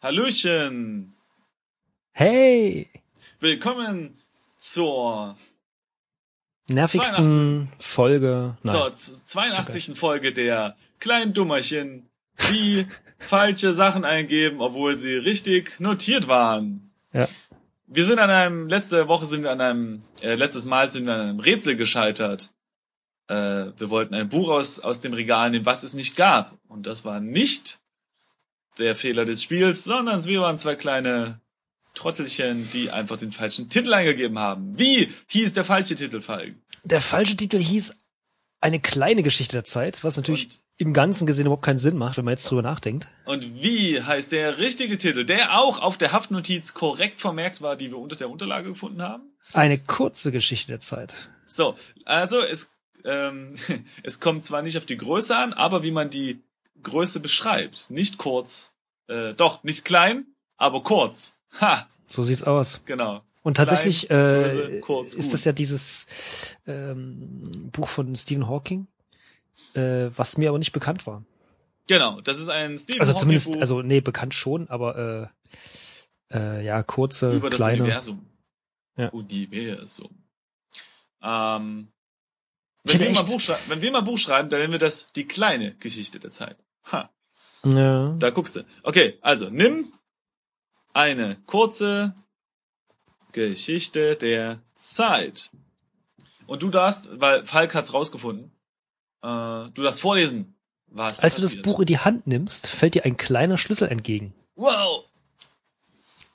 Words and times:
Hallöchen. 0.00 1.12
Hey! 2.12 2.88
Willkommen 3.40 4.14
zur, 4.58 5.36
Nervigsten 6.68 7.72
Folge. 7.78 8.56
Nein. 8.62 8.72
zur 8.72 8.92
z- 8.94 9.26
82. 9.28 9.98
Folge 9.98 10.32
der 10.32 10.76
kleinen 11.00 11.32
Dummerchen, 11.32 12.08
die 12.50 12.86
falsche 13.18 13.72
Sachen 13.74 14.04
eingeben, 14.04 14.60
obwohl 14.60 14.96
sie 14.98 15.14
richtig 15.14 15.80
notiert 15.80 16.28
waren. 16.28 16.92
Ja. 17.12 17.28
Wir 17.86 18.04
sind 18.04 18.18
an 18.20 18.30
einem, 18.30 18.68
letzte 18.68 19.08
Woche 19.08 19.26
sind 19.26 19.42
wir 19.42 19.50
an 19.50 19.60
einem, 19.60 20.02
äh, 20.20 20.34
letztes 20.34 20.66
Mal 20.66 20.90
sind 20.90 21.06
wir 21.06 21.14
an 21.14 21.20
einem 21.20 21.40
Rätsel 21.40 21.74
gescheitert. 21.74 22.52
Äh, 23.28 23.34
wir 23.76 23.90
wollten 23.90 24.14
ein 24.14 24.28
Buch 24.28 24.48
aus, 24.50 24.78
aus 24.80 25.00
dem 25.00 25.12
Regal 25.14 25.50
nehmen, 25.50 25.66
was 25.66 25.82
es 25.82 25.94
nicht 25.94 26.14
gab. 26.16 26.56
Und 26.68 26.86
das 26.86 27.04
war 27.04 27.18
nicht 27.20 27.80
der 28.78 28.94
Fehler 28.94 29.24
des 29.24 29.42
Spiels, 29.42 29.84
sondern 29.84 30.24
wir 30.24 30.40
waren 30.40 30.58
zwei 30.58 30.74
kleine 30.74 31.40
Trottelchen, 31.94 32.68
die 32.72 32.90
einfach 32.90 33.16
den 33.16 33.32
falschen 33.32 33.68
Titel 33.68 33.92
eingegeben 33.92 34.38
haben. 34.38 34.78
Wie 34.78 35.10
hieß 35.28 35.52
der 35.54 35.64
falsche 35.64 35.94
Titel, 35.96 36.20
Falk? 36.20 36.54
Der 36.84 37.00
falsche 37.00 37.36
Titel 37.36 37.58
hieß 37.58 37.96
Eine 38.60 38.80
kleine 38.80 39.22
Geschichte 39.22 39.52
der 39.56 39.62
Zeit, 39.64 40.02
was 40.02 40.16
natürlich 40.16 40.44
Und- 40.46 40.60
im 40.78 40.92
Ganzen 40.92 41.26
gesehen 41.28 41.46
überhaupt 41.46 41.64
keinen 41.64 41.78
Sinn 41.78 41.96
macht, 41.96 42.16
wenn 42.16 42.24
man 42.24 42.32
jetzt 42.32 42.48
drüber 42.50 42.62
nachdenkt. 42.62 43.06
Und 43.24 43.62
wie 43.62 44.00
heißt 44.02 44.30
der 44.32 44.58
richtige 44.58 44.96
Titel, 44.98 45.24
der 45.24 45.58
auch 45.60 45.80
auf 45.80 45.96
der 45.96 46.10
Haftnotiz 46.12 46.74
korrekt 46.74 47.20
vermerkt 47.20 47.62
war, 47.62 47.76
die 47.76 47.90
wir 47.90 47.98
unter 47.98 48.16
der 48.16 48.30
Unterlage 48.30 48.68
gefunden 48.70 49.00
haben? 49.02 49.32
Eine 49.52 49.78
kurze 49.78 50.32
Geschichte 50.32 50.72
der 50.72 50.80
Zeit. 50.80 51.16
So, 51.46 51.76
also 52.04 52.40
es, 52.40 52.78
ähm, 53.04 53.54
es 54.02 54.18
kommt 54.20 54.44
zwar 54.44 54.62
nicht 54.62 54.76
auf 54.76 54.86
die 54.86 54.96
Größe 54.96 55.36
an, 55.36 55.52
aber 55.52 55.82
wie 55.84 55.92
man 55.92 56.10
die 56.10 56.42
Größe 56.82 57.20
beschreibt. 57.20 57.90
Nicht 57.90 58.18
kurz, 58.18 58.74
äh, 59.08 59.34
doch, 59.34 59.62
nicht 59.64 59.84
klein, 59.84 60.26
aber 60.56 60.82
kurz. 60.82 61.38
Ha, 61.60 61.88
So 62.06 62.22
sieht's 62.22 62.44
aus. 62.44 62.80
genau. 62.84 63.22
Und 63.42 63.56
tatsächlich 63.56 64.08
Klein, 64.08 64.50
äh, 64.50 64.80
kurz, 64.80 65.14
ist 65.14 65.32
das 65.32 65.44
ja 65.44 65.52
dieses 65.52 66.06
ähm, 66.66 67.42
Buch 67.72 67.88
von 67.88 68.14
Stephen 68.14 68.48
Hawking, 68.48 68.88
äh, 69.74 70.10
was 70.14 70.36
mir 70.36 70.50
aber 70.50 70.58
nicht 70.58 70.72
bekannt 70.72 71.06
war. 71.06 71.24
Genau, 71.86 72.20
das 72.20 72.38
ist 72.38 72.50
ein 72.50 72.76
Stephen 72.78 73.00
Also 73.00 73.12
Hawking 73.12 73.20
zumindest, 73.20 73.52
Buch 73.52 73.60
also 73.60 73.82
nee, 73.82 74.00
bekannt 74.00 74.34
schon, 74.34 74.68
aber 74.68 75.30
äh, 76.30 76.36
äh, 76.36 76.64
ja, 76.64 76.82
kurze, 76.82 77.32
über 77.32 77.48
das 77.48 77.58
kleine. 77.58 77.84
Universum. 77.84 78.26
Ja. 78.96 79.08
Universum. 79.10 80.10
Ähm, 81.22 81.88
wenn, 82.84 83.00
wir 83.00 83.12
mal 83.12 83.22
Buch 83.22 83.40
wenn 83.68 83.80
wir 83.80 83.92
mal 83.92 84.00
Buch 84.02 84.18
schreiben, 84.18 84.48
dann 84.48 84.60
nennen 84.60 84.72
wir 84.72 84.78
das 84.78 85.12
die 85.12 85.26
kleine 85.26 85.74
Geschichte 85.76 86.18
der 86.18 86.30
Zeit. 86.30 86.56
Ha. 86.92 87.10
Ja. 87.64 88.14
Da 88.18 88.30
guckst 88.30 88.56
du. 88.56 88.64
Okay, 88.82 89.18
also 89.20 89.48
nimm 89.50 89.90
eine 90.94 91.36
kurze 91.46 92.14
Geschichte 93.32 94.16
der 94.16 94.60
Zeit. 94.74 95.50
Und 96.46 96.62
du 96.62 96.70
darfst, 96.70 97.20
weil 97.20 97.44
Falk 97.44 97.74
hat's 97.74 97.92
rausgefunden, 97.92 98.50
äh, 99.22 99.68
du 99.70 99.82
darfst 99.82 100.00
vorlesen. 100.00 100.54
Was 100.86 101.20
Als 101.20 101.36
du 101.36 101.42
das 101.42 101.50
passiert. 101.50 101.64
Buch 101.64 101.80
in 101.80 101.86
die 101.86 101.98
Hand 101.98 102.26
nimmst, 102.26 102.66
fällt 102.66 102.94
dir 102.94 103.04
ein 103.04 103.18
kleiner 103.18 103.58
Schlüssel 103.58 103.88
entgegen. 103.88 104.34
Wow! 104.56 105.04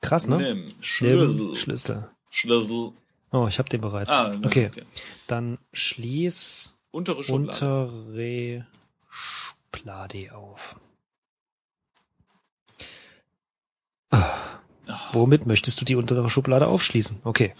Krass, 0.02 0.28
ne? 0.28 0.38
Nimm 0.38 0.66
Nimm 0.66 0.84
Schlüssel. 0.84 1.56
Schlüssel. 1.56 2.10
Schlüssel. 2.30 2.92
Oh, 3.32 3.48
ich 3.48 3.58
hab 3.58 3.70
den 3.70 3.82
bereits. 3.82 4.12
Ah, 4.12 4.36
okay. 4.45 4.67
okay. 4.67 4.84
Dann 5.28 5.58
schließ 5.72 6.73
Untere 6.92 7.23
Schublade. 7.23 7.88
untere 7.88 8.66
Schublade 9.84 10.34
auf. 10.34 10.80
Ah, 14.12 14.62
Womit 15.12 15.45
möchtest 15.45 15.81
du 15.81 15.86
die 15.86 15.95
untere 15.95 16.30
Schublade 16.30 16.67
aufschließen? 16.67 17.20
Okay. 17.26 17.53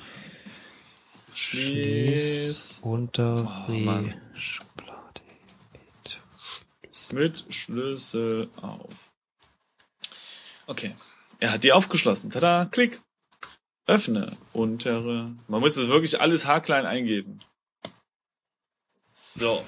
Schließ 1.34 2.80
Schließ 2.80 2.80
untere 2.84 3.46
Oh. 3.68 4.38
Schublade 4.40 5.22
mit 5.74 6.20
Schlüssel. 6.82 7.16
mit 7.16 7.54
Schlüssel 7.54 8.50
auf. 8.62 9.14
Okay. 10.68 10.96
Er 11.40 11.52
hat 11.52 11.64
die 11.66 11.74
aufgeschlossen. 11.74 12.30
Tada, 12.30 12.66
klick. 12.66 13.02
Öffne. 13.86 14.38
Untere. 14.54 15.36
Man 15.50 15.60
muss 15.60 15.76
es 15.76 15.90
wirklich 15.90 16.22
alles 16.22 16.46
haarklein 16.46 16.86
eingeben. 16.86 17.38
So. 19.14 19.66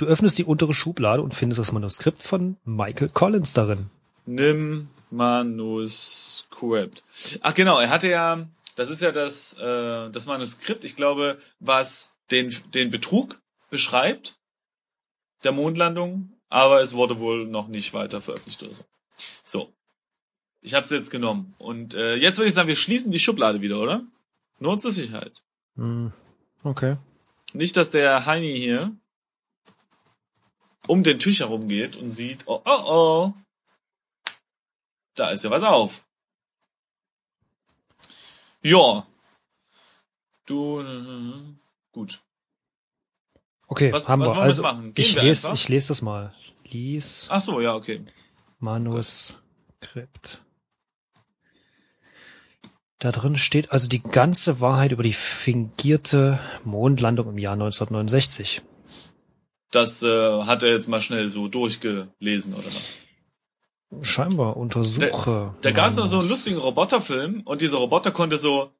Du 0.00 0.06
öffnest 0.06 0.38
die 0.38 0.44
untere 0.44 0.72
Schublade 0.72 1.20
und 1.20 1.34
findest 1.34 1.58
das 1.58 1.72
Manuskript 1.72 2.22
von 2.22 2.56
Michael 2.64 3.10
Collins 3.10 3.52
darin. 3.52 3.90
Nimm 4.24 4.88
Manuskript. 5.10 7.04
Ach 7.42 7.52
genau, 7.52 7.78
er 7.78 7.90
hatte 7.90 8.08
ja, 8.08 8.48
das 8.76 8.88
ist 8.88 9.02
ja 9.02 9.12
das, 9.12 9.58
äh, 9.58 10.08
das 10.08 10.24
Manuskript, 10.24 10.84
ich 10.84 10.96
glaube, 10.96 11.38
was 11.58 12.12
den, 12.30 12.50
den 12.72 12.90
Betrug 12.90 13.42
beschreibt, 13.68 14.38
der 15.44 15.52
Mondlandung, 15.52 16.32
aber 16.48 16.80
es 16.80 16.94
wurde 16.94 17.20
wohl 17.20 17.44
noch 17.46 17.68
nicht 17.68 17.92
weiter 17.92 18.22
veröffentlicht 18.22 18.62
oder 18.62 18.72
so. 18.72 18.84
So. 19.44 19.70
Ich 20.62 20.72
habe 20.72 20.84
es 20.84 20.90
jetzt 20.90 21.10
genommen. 21.10 21.54
Und 21.58 21.92
äh, 21.92 22.16
jetzt 22.16 22.38
würde 22.38 22.48
ich 22.48 22.54
sagen, 22.54 22.68
wir 22.68 22.76
schließen 22.76 23.10
die 23.12 23.20
Schublade 23.20 23.60
wieder, 23.60 23.78
oder? 23.78 24.02
Nur 24.60 24.78
zur 24.78 24.92
Sicherheit. 24.92 25.42
Hm, 25.76 26.10
okay. 26.62 26.96
Nicht, 27.52 27.76
dass 27.76 27.90
der 27.90 28.24
Heini 28.24 28.56
hier 28.56 28.96
um 30.86 31.02
den 31.02 31.18
Tisch 31.18 31.40
herum 31.40 31.68
geht 31.68 31.96
und 31.96 32.10
sieht, 32.10 32.46
oh, 32.46 32.60
oh, 32.64 32.82
oh, 32.86 33.32
da 35.14 35.30
ist 35.30 35.44
ja 35.44 35.50
was 35.50 35.62
auf. 35.62 36.04
Ja. 38.62 39.06
Du, 40.46 40.82
gut. 41.92 42.20
Okay, 43.68 43.92
Was- 43.92 44.08
haben 44.08 44.22
was 44.22 44.28
wir. 44.30 44.42
Also 44.42 44.62
machen? 44.62 44.94
Gehen 44.94 45.04
ich 45.04 45.14
wir 45.14 45.22
lese, 45.22 45.48
einfach? 45.48 45.60
ich 45.60 45.68
lese 45.68 45.88
das 45.88 46.02
mal. 46.02 46.34
Lies 46.64 47.28
Ach 47.30 47.40
so, 47.40 47.60
ja, 47.60 47.74
okay. 47.74 48.04
Manuskript. 48.58 50.42
Da 52.98 53.12
drin 53.12 53.36
steht 53.38 53.72
also 53.72 53.88
die 53.88 54.02
ganze 54.02 54.60
Wahrheit 54.60 54.92
über 54.92 55.02
die 55.02 55.12
fingierte 55.14 56.38
Mondlandung 56.64 57.30
im 57.30 57.38
Jahr 57.38 57.54
1969. 57.54 58.62
Das 59.70 60.02
äh, 60.02 60.42
hat 60.42 60.62
er 60.62 60.70
jetzt 60.70 60.88
mal 60.88 61.00
schnell 61.00 61.28
so 61.28 61.48
durchgelesen 61.48 62.54
oder 62.54 62.66
was? 62.66 62.94
Scheinbar 64.02 64.56
untersuche. 64.56 65.54
Da 65.62 65.70
gab 65.72 65.88
es 65.88 65.96
noch 65.96 66.06
so 66.06 66.20
einen 66.20 66.28
lustigen 66.28 66.58
Roboterfilm 66.58 67.42
und 67.44 67.60
dieser 67.60 67.78
Roboter 67.78 68.10
konnte 68.10 68.38
so 68.38 68.70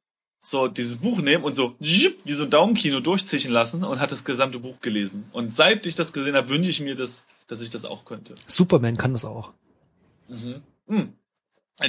so 0.42 0.68
dieses 0.68 0.96
Buch 0.96 1.20
nehmen 1.20 1.44
und 1.44 1.54
so 1.54 1.76
wie 1.78 2.32
so 2.32 2.44
ein 2.44 2.50
Daumenkino 2.50 3.00
durchzischen 3.00 3.52
lassen 3.52 3.84
und 3.84 4.00
hat 4.00 4.10
das 4.10 4.24
gesamte 4.24 4.58
Buch 4.58 4.80
gelesen. 4.80 5.24
Und 5.32 5.54
seit 5.54 5.86
ich 5.86 5.96
das 5.96 6.12
gesehen 6.12 6.34
habe, 6.34 6.48
wünsche 6.48 6.70
ich 6.70 6.80
mir 6.80 6.94
das, 6.94 7.26
dass 7.46 7.60
ich 7.60 7.70
das 7.70 7.84
auch 7.84 8.04
könnte. 8.04 8.34
Superman 8.46 8.96
kann 8.96 9.12
das 9.12 9.24
auch. 9.24 9.52
Hm. 10.86 11.12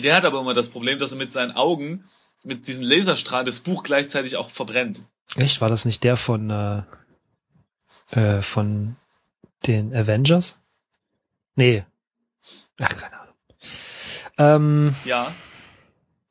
Der 0.04 0.16
hat 0.16 0.26
aber 0.26 0.42
immer 0.42 0.54
das 0.54 0.70
Problem, 0.70 1.00
dass 1.00 1.12
er 1.12 1.18
mit 1.18 1.32
seinen 1.32 1.52
Augen 1.52 2.04
mit 2.44 2.68
diesen 2.68 2.84
Laserstrahlen 2.84 3.46
das 3.46 3.60
Buch 3.60 3.84
gleichzeitig 3.84 4.36
auch 4.36 4.50
verbrennt. 4.50 5.06
Echt? 5.36 5.62
War 5.62 5.70
das 5.70 5.86
nicht 5.86 6.04
der 6.04 6.18
von 6.18 6.50
äh, 6.50 6.82
äh, 8.12 8.42
von 8.42 8.96
den 9.68 9.96
Avengers? 9.96 10.58
Nee. 11.56 11.84
Ach, 12.80 12.90
keine 12.90 13.20
Ahnung. 13.20 13.36
Ähm, 14.38 14.96
Ja, 15.06 15.32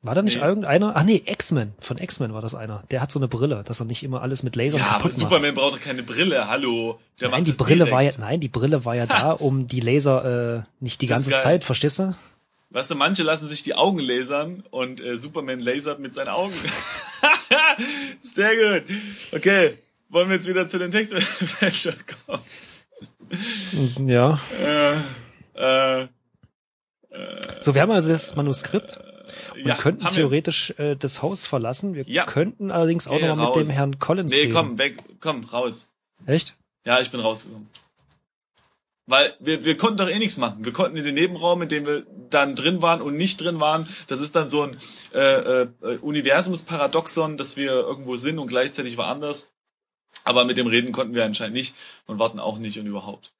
War 0.03 0.15
da 0.15 0.23
nicht 0.23 0.37
Nee. 0.37 0.43
irgendeiner? 0.43 0.93
Ach 0.95 1.03
nee, 1.03 1.21
X-Men. 1.25 1.73
Von 1.79 1.99
X-Men 1.99 2.33
war 2.33 2.41
das 2.41 2.55
einer. 2.55 2.83
Der 2.89 3.01
hat 3.01 3.11
so 3.11 3.19
eine 3.19 3.27
Brille, 3.27 3.61
dass 3.63 3.79
er 3.79 3.85
nicht 3.85 4.01
immer 4.03 4.21
alles 4.23 4.41
mit 4.41 4.55
Lasern 4.55 4.79
ja, 4.79 4.85
aber 4.87 4.93
kaputt 4.97 5.11
macht. 5.11 5.19
Superman 5.19 5.53
braucht 5.53 5.73
doch 5.75 5.81
keine 5.81 6.01
Brille. 6.01 6.47
Hallo, 6.47 6.99
der 7.21 7.29
Nein, 7.29 7.43
die 7.43 7.51
Brille 7.51 7.91
war 7.91 8.01
ja, 8.01 8.09
direkt. 8.09 8.19
nein, 8.19 8.39
die 8.39 8.47
Brille 8.49 8.83
war 8.83 8.95
ja 8.95 9.05
da, 9.07 9.31
um 9.31 9.67
die 9.67 9.79
Laser 9.79 10.57
äh, 10.57 10.63
nicht 10.79 11.01
die 11.01 11.05
Das 11.05 11.23
ganze. 11.25 11.39
Zeit, 11.43 11.63
verstehst 11.63 11.99
du? 11.99 12.15
Weißt 12.71 12.89
du, 12.89 12.95
manche 12.95 13.21
lassen 13.23 13.47
sich 13.47 13.61
die 13.63 13.75
Augen 13.75 13.99
lasern 13.99 14.63
und 14.71 15.01
äh, 15.01 15.17
Superman 15.19 15.59
lasert 15.59 15.99
mit 15.99 16.15
seinen 16.15 16.29
Augen. 16.29 16.53
Sehr 18.21 18.79
gut. 18.81 18.89
Okay, 19.33 19.77
wollen 20.11 20.29
wir 20.29 20.35
jetzt 20.35 20.47
wieder 20.47 20.67
zu 20.67 20.77
den 20.79 20.91
Textadventure 20.91 21.95
kommen? 22.27 24.07
Ja. 24.07 24.39
Äh, 25.55 26.07
So, 27.59 27.73
wir 27.75 27.81
haben 27.81 27.91
also 27.91 28.09
das 28.09 28.35
Manuskript 28.35 28.99
und 29.53 29.65
ja, 29.67 29.75
könnten 29.75 30.03
haben 30.05 30.15
wir. 30.15 30.21
theoretisch 30.21 30.71
äh, 30.77 30.95
das 30.95 31.21
Haus 31.21 31.45
verlassen. 31.47 31.93
Wir 31.93 32.03
Ja. 32.07 32.25
könnten 32.25 32.71
allerdings 32.71 33.07
auch 33.07 33.17
Geh 33.17 33.27
noch 33.27 33.35
mal 33.35 33.55
mit 33.57 33.67
dem. 33.67 33.71
Herrn 33.71 33.99
Collins 33.99 34.31
Nee, 34.31 34.41
reden. 34.41 34.53
komm, 34.53 34.77
weg, 34.77 34.97
komm, 35.19 35.43
raus. 35.45 35.89
Echt? 36.25 36.55
Ja, 36.85 36.99
ich 36.99 37.11
bin 37.11 37.19
rausgekommen. 37.19 37.67
Weil 39.07 39.33
wir, 39.39 39.65
wir 39.65 39.75
konnten 39.77 39.97
doch 39.97 40.07
eh 40.07 40.19
nichts 40.19 40.37
machen. 40.37 40.63
Wir 40.63 40.71
konnten 40.73 40.95
in 40.95 41.03
den 41.03 41.15
Nebenraum, 41.15 41.61
in 41.61 41.69
dem 41.69 41.85
wir 41.85 42.05
dann 42.29 42.55
drin 42.55 42.81
waren 42.81 43.01
und 43.01 43.17
nicht 43.17 43.41
drin 43.41 43.59
waren, 43.59 43.85
das 44.07 44.21
ist 44.21 44.35
dann 44.35 44.49
so 44.49 44.63
ein 44.63 44.77
äh, 45.13 45.63
äh, 45.63 45.67
Universumsparadoxon, 46.01 47.35
dass 47.37 47.57
wir 47.57 47.71
irgendwo 47.71 48.15
sind 48.15 48.39
und 48.39 48.47
gleichzeitig 48.47 48.97
woanders. 48.97 49.51
Aber 50.23 50.45
mit 50.45 50.57
dem 50.57 50.67
Reden 50.67 50.91
konnten 50.91 51.13
wir 51.15 51.25
anscheinend 51.25 51.55
nicht 51.55 51.73
und 52.07 52.19
warten 52.19 52.39
auch 52.39 52.57
nicht 52.57 52.77
und 52.79 52.85
überhaupt. 52.87 53.33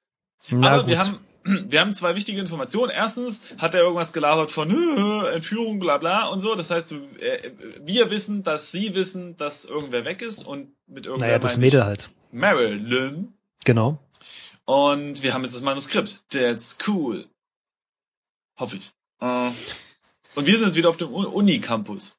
Na 0.50 0.70
Aber 0.72 0.78
gut. 0.82 0.88
wir 0.90 0.98
haben 0.98 1.18
wir 1.70 1.80
haben 1.80 1.94
zwei 1.94 2.14
wichtige 2.14 2.40
Informationen. 2.40 2.90
Erstens 2.90 3.42
hat 3.58 3.74
er 3.74 3.80
irgendwas 3.82 4.12
gelabert 4.12 4.50
von 4.52 4.70
"Hö, 4.70 5.26
Entführung, 5.28 5.78
bla 5.80 5.98
bla 5.98 6.26
und 6.28 6.40
so. 6.40 6.54
Das 6.54 6.70
heißt, 6.70 6.92
äh, 6.92 7.52
wir 7.80 8.10
wissen, 8.10 8.42
dass 8.44 8.70
sie 8.72 8.94
wissen, 8.94 9.36
dass 9.36 9.64
irgendwer 9.64 10.04
weg 10.04 10.22
ist 10.22 10.46
und 10.46 10.72
mit 10.86 11.06
irgendwer 11.06 11.26
Naja, 11.28 11.38
das 11.38 11.56
Mädel 11.56 11.84
halt. 11.84 12.10
Marilyn. 12.30 13.34
Genau. 13.64 13.98
Und 14.64 15.22
wir 15.24 15.34
haben 15.34 15.42
jetzt 15.42 15.54
das 15.54 15.62
Manuskript. 15.62 16.22
That's 16.30 16.78
cool. 16.86 17.26
Hoffe 18.58 18.76
ich. 18.76 18.92
Äh, 19.20 19.50
Und 20.36 20.46
wir 20.46 20.56
sind 20.56 20.66
jetzt 20.66 20.76
wieder 20.76 20.88
auf 20.88 20.96
dem 20.96 21.12
Uni-Campus. 21.12 22.16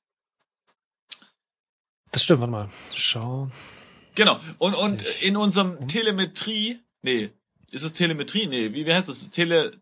Das 2.11 2.23
stimmt, 2.23 2.41
warte 2.41 2.51
mal. 2.51 2.69
Schau. 2.93 3.49
Genau. 4.15 4.39
Und, 4.57 4.73
und 4.75 5.03
in 5.21 5.37
unserem 5.37 5.87
Telemetrie, 5.87 6.79
nee, 7.01 7.31
ist 7.71 7.83
es 7.83 7.93
Telemetrie? 7.93 8.47
Nee, 8.47 8.73
wie, 8.73 8.85
wie 8.85 8.93
heißt 8.93 9.09
das? 9.09 9.29
Tele, 9.29 9.81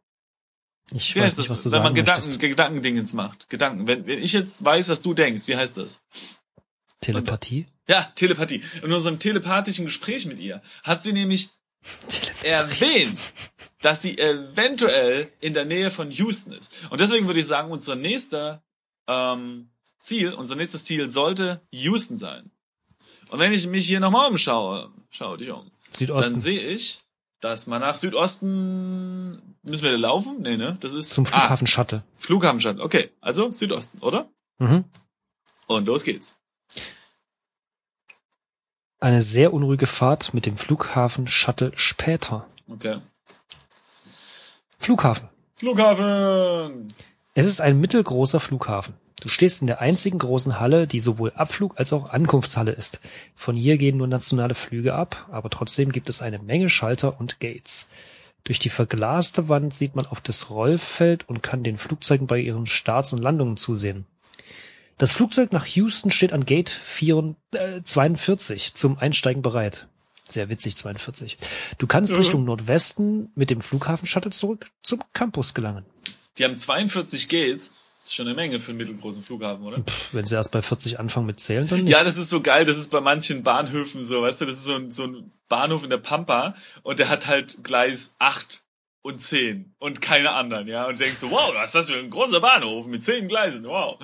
Ich 0.93 1.15
wie 1.15 1.19
weiß 1.19 1.25
heißt 1.25 1.37
nicht, 1.39 1.49
das, 1.49 1.57
was 1.57 1.63
du 1.63 1.71
wenn 1.71 1.83
man 1.83 1.93
Gedanken, 1.93 2.21
möchtest. 2.21 2.39
Gedankendingens 2.39 3.13
macht? 3.13 3.49
Gedanken. 3.49 3.87
Wenn, 3.87 4.05
wenn 4.07 4.21
ich 4.21 4.33
jetzt 4.33 4.63
weiß, 4.63 4.89
was 4.89 5.01
du 5.01 5.13
denkst, 5.13 5.47
wie 5.47 5.57
heißt 5.57 5.77
das? 5.77 6.01
Telepathie? 7.01 7.67
Ja, 7.87 8.03
Telepathie. 8.15 8.61
In 8.83 8.93
unserem 8.93 9.19
telepathischen 9.19 9.85
Gespräch 9.85 10.25
mit 10.25 10.39
ihr 10.39 10.61
hat 10.83 11.03
sie 11.03 11.13
nämlich 11.13 11.49
erwähnt, 12.43 13.33
dass 13.81 14.03
sie 14.03 14.17
eventuell 14.17 15.31
in 15.41 15.53
der 15.53 15.65
Nähe 15.65 15.89
von 15.91 16.11
Houston 16.11 16.53
ist. 16.53 16.87
Und 16.91 17.01
deswegen 17.01 17.25
würde 17.25 17.39
ich 17.39 17.47
sagen, 17.47 17.71
unser 17.71 17.95
nächster 17.95 18.63
ähm, 19.07 19.71
Ziel, 19.99 20.33
unser 20.33 20.55
nächstes 20.55 20.85
Ziel 20.85 21.09
sollte 21.09 21.61
Houston 21.71 22.17
sein. 22.17 22.51
Und 23.31 23.39
wenn 23.39 23.53
ich 23.53 23.65
mich 23.67 23.87
hier 23.87 23.99
nochmal 24.01 24.29
umschaue, 24.29 24.89
schau 25.09 25.37
dich 25.37 25.49
um, 25.51 25.63
dann 25.63 25.71
Südosten. 25.91 26.39
sehe 26.39 26.59
ich, 26.61 27.01
dass 27.39 27.65
man 27.65 27.79
nach 27.79 27.95
Südosten 27.95 29.41
müssen 29.63 29.83
wir 29.83 29.91
da 29.91 29.97
laufen? 29.97 30.41
Nee, 30.41 30.57
ne? 30.57 30.77
Das 30.81 30.93
ist 30.93 31.11
Zum 31.11 31.25
Flughafen 31.25 31.65
Shuttle. 31.65 32.03
Ah, 32.05 32.11
Flughafenstadt. 32.15 32.79
Okay, 32.79 33.09
also 33.21 33.49
Südosten, 33.51 33.99
oder? 33.99 34.29
Mhm. 34.59 34.83
Und 35.67 35.87
los 35.87 36.03
geht's. 36.03 36.37
Eine 38.99 39.21
sehr 39.21 39.53
unruhige 39.53 39.87
Fahrt 39.87 40.33
mit 40.33 40.45
dem 40.45 40.57
Flughafen 40.57 41.25
Shuttle 41.25 41.71
später. 41.75 42.47
Okay. 42.67 42.99
Flughafen. 44.77 45.29
Flughafen. 45.55 46.87
Es 47.33 47.45
ist 47.45 47.61
ein 47.61 47.79
mittelgroßer 47.79 48.41
Flughafen. 48.41 48.93
Du 49.21 49.29
stehst 49.29 49.61
in 49.61 49.67
der 49.67 49.81
einzigen 49.81 50.17
großen 50.17 50.59
Halle, 50.59 50.87
die 50.87 50.99
sowohl 50.99 51.31
Abflug 51.35 51.77
als 51.77 51.93
auch 51.93 52.09
Ankunftshalle 52.09 52.71
ist. 52.71 52.99
Von 53.35 53.55
hier 53.55 53.77
gehen 53.77 53.97
nur 53.97 54.07
nationale 54.07 54.55
Flüge 54.55 54.95
ab, 54.95 55.27
aber 55.31 55.49
trotzdem 55.51 55.91
gibt 55.91 56.09
es 56.09 56.23
eine 56.23 56.39
Menge 56.39 56.69
Schalter 56.69 57.19
und 57.19 57.39
Gates. 57.39 57.87
Durch 58.43 58.57
die 58.57 58.69
verglaste 58.69 59.47
Wand 59.47 59.75
sieht 59.75 59.95
man 59.95 60.07
auf 60.07 60.21
das 60.21 60.49
Rollfeld 60.49 61.29
und 61.29 61.43
kann 61.43 61.61
den 61.61 61.77
Flugzeugen 61.77 62.25
bei 62.25 62.39
ihren 62.39 62.65
Starts 62.65 63.13
und 63.13 63.21
Landungen 63.21 63.57
zusehen. 63.57 64.05
Das 64.97 65.11
Flugzeug 65.11 65.51
nach 65.51 65.67
Houston 65.67 66.09
steht 66.09 66.33
an 66.33 66.45
Gate 66.45 66.69
4, 66.69 67.35
äh, 67.53 67.81
42 67.83 68.73
zum 68.73 68.97
Einsteigen 68.97 69.43
bereit. 69.43 69.87
Sehr 70.27 70.49
witzig, 70.49 70.75
42. 70.77 71.37
Du 71.77 71.85
kannst 71.85 72.13
Mhm. 72.13 72.17
Richtung 72.17 72.45
Nordwesten 72.45 73.31
mit 73.35 73.51
dem 73.51 73.61
Flughafen-Shuttle 73.61 74.31
zurück 74.31 74.71
zum 74.81 75.03
Campus 75.13 75.53
gelangen. 75.53 75.85
Die 76.39 76.43
haben 76.43 76.57
42 76.57 77.29
Gates. 77.29 77.73
Ist 78.11 78.15
schon 78.17 78.27
eine 78.27 78.35
Menge 78.35 78.59
für 78.59 78.71
einen 78.71 78.77
mittelgroßen 78.79 79.23
Flughafen, 79.23 79.63
oder? 79.63 79.77
Pff, 79.83 80.13
Wenn 80.13 80.27
sie 80.27 80.35
erst 80.35 80.51
bei 80.51 80.61
40 80.61 80.99
anfangen 80.99 81.27
mit 81.27 81.39
Zählen, 81.39 81.65
dann 81.65 81.83
nicht. 81.83 81.93
Ja, 81.93 82.03
das 82.03 82.17
ist 82.17 82.27
so 82.29 82.41
geil. 82.41 82.65
Das 82.65 82.75
ist 82.77 82.91
bei 82.91 82.99
manchen 82.99 83.41
Bahnhöfen 83.41 84.05
so, 84.05 84.21
weißt 84.21 84.41
du, 84.41 84.45
das 84.47 84.57
ist 84.57 84.63
so 84.65 84.75
ein, 84.75 84.91
so 84.91 85.05
ein 85.07 85.31
Bahnhof 85.47 85.85
in 85.85 85.89
der 85.89 85.97
Pampa 85.97 86.53
und 86.83 86.99
der 86.99 87.07
hat 87.07 87.27
halt 87.27 87.63
Gleis 87.63 88.15
8 88.19 88.63
und 89.01 89.21
10 89.23 89.75
und 89.79 90.01
keine 90.01 90.33
anderen, 90.33 90.67
ja. 90.67 90.87
Und 90.87 90.99
denkst 90.99 91.19
so, 91.19 91.31
wow, 91.31 91.53
was 91.55 91.69
ist 91.69 91.75
das 91.75 91.89
für 91.89 91.99
ein 91.99 92.09
großer 92.09 92.41
Bahnhof 92.41 92.85
mit 92.85 93.01
10 93.01 93.29
Gleisen, 93.29 93.63
wow. 93.63 93.97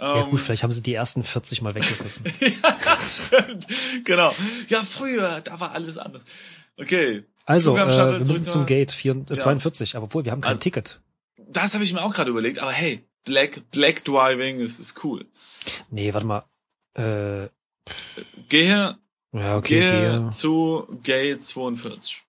Ja 0.00 0.22
Ähm, 0.22 0.30
gut, 0.30 0.40
vielleicht 0.40 0.62
haben 0.62 0.72
sie 0.72 0.82
die 0.82 0.94
ersten 0.94 1.22
40 1.22 1.60
mal 1.60 1.74
weggerissen. 1.74 2.24
Stimmt, 3.26 3.66
genau. 4.04 4.34
Ja, 4.68 4.82
früher, 4.82 5.42
da 5.42 5.60
war 5.60 5.72
alles 5.72 5.98
anders. 5.98 6.24
Okay. 6.78 7.24
Also, 7.44 7.76
äh, 7.76 7.86
wir 7.86 8.18
müssen 8.20 8.44
zum 8.44 8.64
Gate 8.64 8.90
4, 8.90 9.16
äh, 9.30 9.34
42, 9.36 9.96
aber 9.96 10.04
obwohl, 10.04 10.24
wir 10.24 10.32
haben 10.32 10.40
kein 10.40 10.52
Also- 10.52 10.60
Ticket. 10.60 11.02
Das 11.50 11.72
habe 11.72 11.82
ich 11.82 11.94
mir 11.94 12.02
auch 12.02 12.12
gerade 12.14 12.30
überlegt, 12.30 12.58
aber 12.58 12.72
hey, 12.72 13.07
Black, 13.28 13.70
Black 13.70 14.04
Driving 14.04 14.60
ist, 14.60 14.78
ist 14.80 15.04
cool. 15.04 15.26
Nee, 15.90 16.14
warte 16.14 16.26
mal. 16.26 16.44
Äh, 16.94 17.48
Gehe, 18.48 18.96
ja, 19.32 19.56
okay, 19.56 19.80
gehe 19.80 20.08
gehe. 20.08 20.30
zu 20.30 20.86
Gate 21.02 21.44
42. 21.44 22.22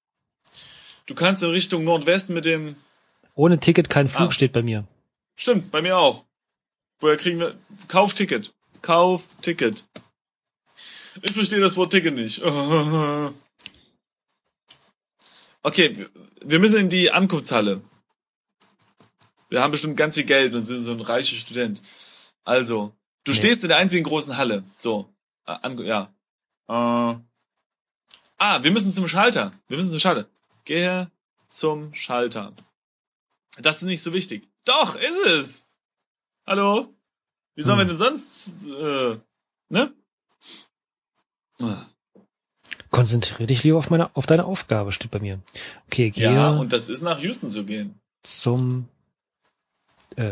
Du 1.05 1.15
kannst 1.15 1.41
in 1.41 1.49
Richtung 1.51 1.85
Nordwesten 1.85 2.35
mit 2.35 2.43
dem 2.45 2.75
Ohne 3.35 3.59
Ticket 3.59 3.89
kein 3.89 4.07
Flug 4.09 4.29
Ah. 4.29 4.31
steht 4.31 4.51
bei 4.51 4.61
mir. 4.61 4.85
Stimmt, 5.35 5.71
bei 5.71 5.81
mir 5.81 5.97
auch. 5.97 6.25
Woher 6.99 7.15
kriegen 7.15 7.39
wir? 7.39 7.55
Kaufticket. 7.87 8.53
Kaufticket. 8.81 9.85
Ich 11.21 11.31
verstehe 11.31 11.61
das 11.61 11.77
Wort 11.77 11.91
Ticket 11.91 12.13
nicht. 12.15 12.41
Okay, 15.61 16.07
wir 16.41 16.59
müssen 16.59 16.79
in 16.79 16.89
die 16.89 17.11
Ankunftshalle. 17.11 17.81
Wir 19.49 19.61
haben 19.61 19.71
bestimmt 19.71 19.97
ganz 19.97 20.15
viel 20.15 20.23
Geld 20.25 20.53
und 20.53 20.63
sind 20.63 20.81
so 20.81 20.91
ein 20.91 21.01
reicher 21.01 21.35
Student. 21.35 21.81
Also, 22.45 22.93
du 23.23 23.31
Nee. 23.31 23.37
stehst 23.37 23.63
in 23.63 23.69
der 23.69 23.77
einzigen 23.77 24.03
großen 24.03 24.37
Halle. 24.37 24.63
So, 24.77 25.13
äh, 25.45 25.51
an, 25.61 25.77
ja. 25.79 26.13
Äh, 26.67 27.19
ah, 28.37 28.63
wir 28.63 28.71
müssen 28.71 28.91
zum 28.91 29.07
Schalter. 29.07 29.51
Wir 29.67 29.77
müssen 29.77 29.91
zum 29.91 29.99
Schalter. 29.99 30.27
Gehe 30.65 31.09
zum 31.49 31.93
Schalter. 31.93 32.53
Das 33.57 33.77
ist 33.81 33.87
nicht 33.87 34.01
so 34.03 34.13
wichtig. 34.13 34.47
Doch, 34.65 34.95
ist 34.95 35.25
es. 35.27 35.65
Hallo? 36.45 36.93
Wie 37.55 37.63
sollen 37.63 37.79
wir 37.79 37.81
Hm. 37.83 37.87
denn 37.89 37.97
sonst, 37.97 38.67
äh, 38.67 39.19
ne? 39.69 39.93
Konzentriere 42.89 43.45
dich 43.47 43.63
lieber 43.63 43.77
auf 43.77 43.89
meine, 43.89 44.15
auf 44.15 44.25
deine 44.25 44.45
Aufgabe, 44.45 44.91
steht 44.91 45.11
bei 45.11 45.19
mir. 45.19 45.41
Okay, 45.87 46.09
gehe 46.09 46.33
Ja, 46.33 46.51
und 46.51 46.73
das 46.73 46.89
ist 46.89 47.01
nach 47.01 47.19
Houston 47.19 47.49
zu 47.49 47.65
gehen. 47.65 47.99
zum, 48.23 48.87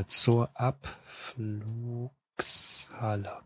zur 0.08 0.50
Abflugshalle. 0.54 3.42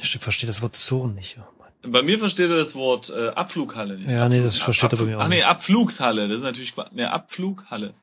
Ich 0.00 0.18
verstehe 0.18 0.46
das 0.46 0.62
Wort 0.62 0.76
Zorn 0.76 1.14
nicht. 1.14 1.38
Oh 1.38 1.58
Mann. 1.58 1.92
Bei 1.92 2.02
mir 2.02 2.18
versteht 2.18 2.50
er 2.50 2.56
das 2.56 2.74
Wort 2.74 3.10
äh, 3.10 3.28
Abflughalle 3.30 3.96
nicht. 3.96 4.10
Ja, 4.10 4.28
nee, 4.28 4.42
das 4.42 4.56
Abflug- 4.56 4.64
versteht 4.64 4.92
er 4.92 4.96
bei 4.98 5.04
Abflug- 5.04 5.06
mir 5.06 5.18
auch 5.18 5.22
Ach 5.22 5.28
nee, 5.28 5.36
nicht. 5.36 5.46
Abflugshalle, 5.46 6.28
das 6.28 6.36
ist 6.38 6.42
natürlich 6.42 6.74
ne, 6.92 7.10
Abflughalle. 7.10 7.94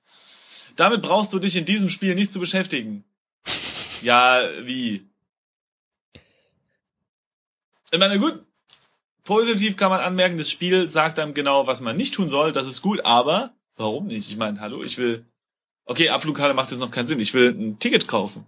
Damit 0.75 1.01
brauchst 1.01 1.33
du 1.33 1.39
dich 1.39 1.55
in 1.55 1.65
diesem 1.65 1.89
Spiel 1.89 2.15
nicht 2.15 2.33
zu 2.33 2.39
beschäftigen. 2.39 3.03
Ja, 4.01 4.41
wie? 4.61 5.07
Ich 7.91 7.99
meine, 7.99 8.19
gut, 8.19 8.41
positiv 9.23 9.77
kann 9.77 9.91
man 9.91 9.99
anmerken, 10.01 10.37
das 10.37 10.49
Spiel 10.49 10.89
sagt 10.89 11.19
einem 11.19 11.35
genau, 11.35 11.67
was 11.67 11.79
man 11.81 11.95
nicht 11.95 12.15
tun 12.15 12.27
soll, 12.27 12.51
das 12.51 12.67
ist 12.67 12.81
gut, 12.81 13.05
aber 13.05 13.53
warum 13.75 14.07
nicht? 14.07 14.29
Ich 14.29 14.37
meine, 14.37 14.59
hallo, 14.59 14.81
ich 14.81 14.97
will, 14.97 15.25
okay, 15.85 16.09
Abflughalle 16.09 16.53
macht 16.53 16.71
jetzt 16.71 16.79
noch 16.79 16.91
keinen 16.91 17.05
Sinn, 17.05 17.19
ich 17.19 17.33
will 17.33 17.49
ein 17.49 17.79
Ticket 17.79 18.07
kaufen. 18.07 18.45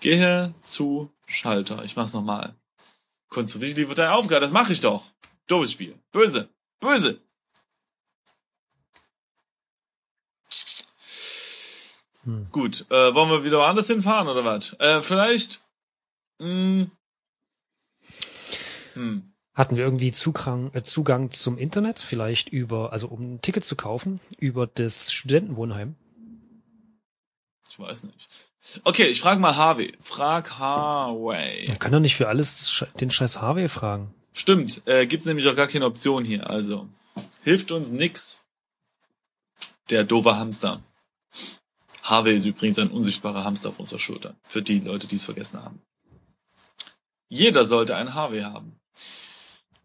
Gehe 0.00 0.52
zu 0.62 1.12
Schalter, 1.26 1.84
ich 1.84 1.96
mach's 1.96 2.12
nochmal. 2.12 2.54
Konzentriere 3.28 3.70
dich 3.74 3.78
lieber 3.78 3.90
auf 3.90 3.96
deine 3.96 4.14
Aufgabe, 4.14 4.40
das 4.40 4.52
mache 4.52 4.72
ich 4.72 4.80
doch. 4.80 5.04
Doofes 5.46 5.72
Spiel. 5.72 5.98
Böse. 6.12 6.48
Böse. 6.80 7.20
Hm. 12.24 12.48
Gut, 12.52 12.86
äh, 12.90 13.14
wollen 13.14 13.30
wir 13.30 13.44
wieder 13.44 13.58
woanders 13.58 13.88
hinfahren 13.88 14.28
oder 14.28 14.44
was? 14.44 14.74
Äh, 14.78 15.02
vielleicht. 15.02 15.62
Mh, 16.38 16.86
hm. 18.94 19.31
Hatten 19.54 19.76
wir 19.76 19.84
irgendwie 19.84 20.12
Zugang, 20.12 20.70
äh, 20.72 20.82
Zugang 20.82 21.30
zum 21.30 21.58
Internet? 21.58 21.98
Vielleicht 21.98 22.48
über, 22.48 22.92
also 22.92 23.08
um 23.08 23.34
ein 23.34 23.40
Ticket 23.42 23.64
zu 23.64 23.76
kaufen, 23.76 24.20
über 24.38 24.66
das 24.66 25.12
Studentenwohnheim? 25.12 25.94
Ich 27.68 27.78
weiß 27.78 28.04
nicht. 28.04 28.28
Okay, 28.84 29.06
ich 29.06 29.20
frage 29.20 29.40
mal 29.40 29.56
Harvey. 29.56 29.92
Frag 30.00 30.58
Harvey. 30.58 31.68
Man 31.68 31.78
kann 31.78 31.92
doch 31.92 32.00
nicht 32.00 32.16
für 32.16 32.28
alles 32.28 32.84
den 33.00 33.10
scheiß 33.10 33.40
Harvey 33.40 33.68
fragen. 33.68 34.14
Stimmt, 34.32 34.82
äh, 34.86 35.06
gibt's 35.06 35.26
nämlich 35.26 35.46
auch 35.48 35.56
gar 35.56 35.66
keine 35.66 35.84
Option 35.84 36.24
hier. 36.24 36.48
Also 36.48 36.88
hilft 37.42 37.72
uns 37.72 37.90
nix. 37.90 38.44
Der 39.90 40.04
doofe 40.04 40.36
Hamster. 40.36 40.82
Harvey 42.02 42.36
ist 42.36 42.46
übrigens 42.46 42.78
ein 42.78 42.90
unsichtbarer 42.90 43.44
Hamster 43.44 43.68
auf 43.68 43.80
unserer 43.80 43.98
Schulter. 43.98 44.34
Für 44.44 44.62
die 44.62 44.80
Leute, 44.80 45.06
die 45.06 45.16
es 45.16 45.26
vergessen 45.26 45.62
haben. 45.62 45.82
Jeder 47.28 47.64
sollte 47.64 47.96
einen 47.96 48.14
Harvey 48.14 48.42
haben. 48.42 48.80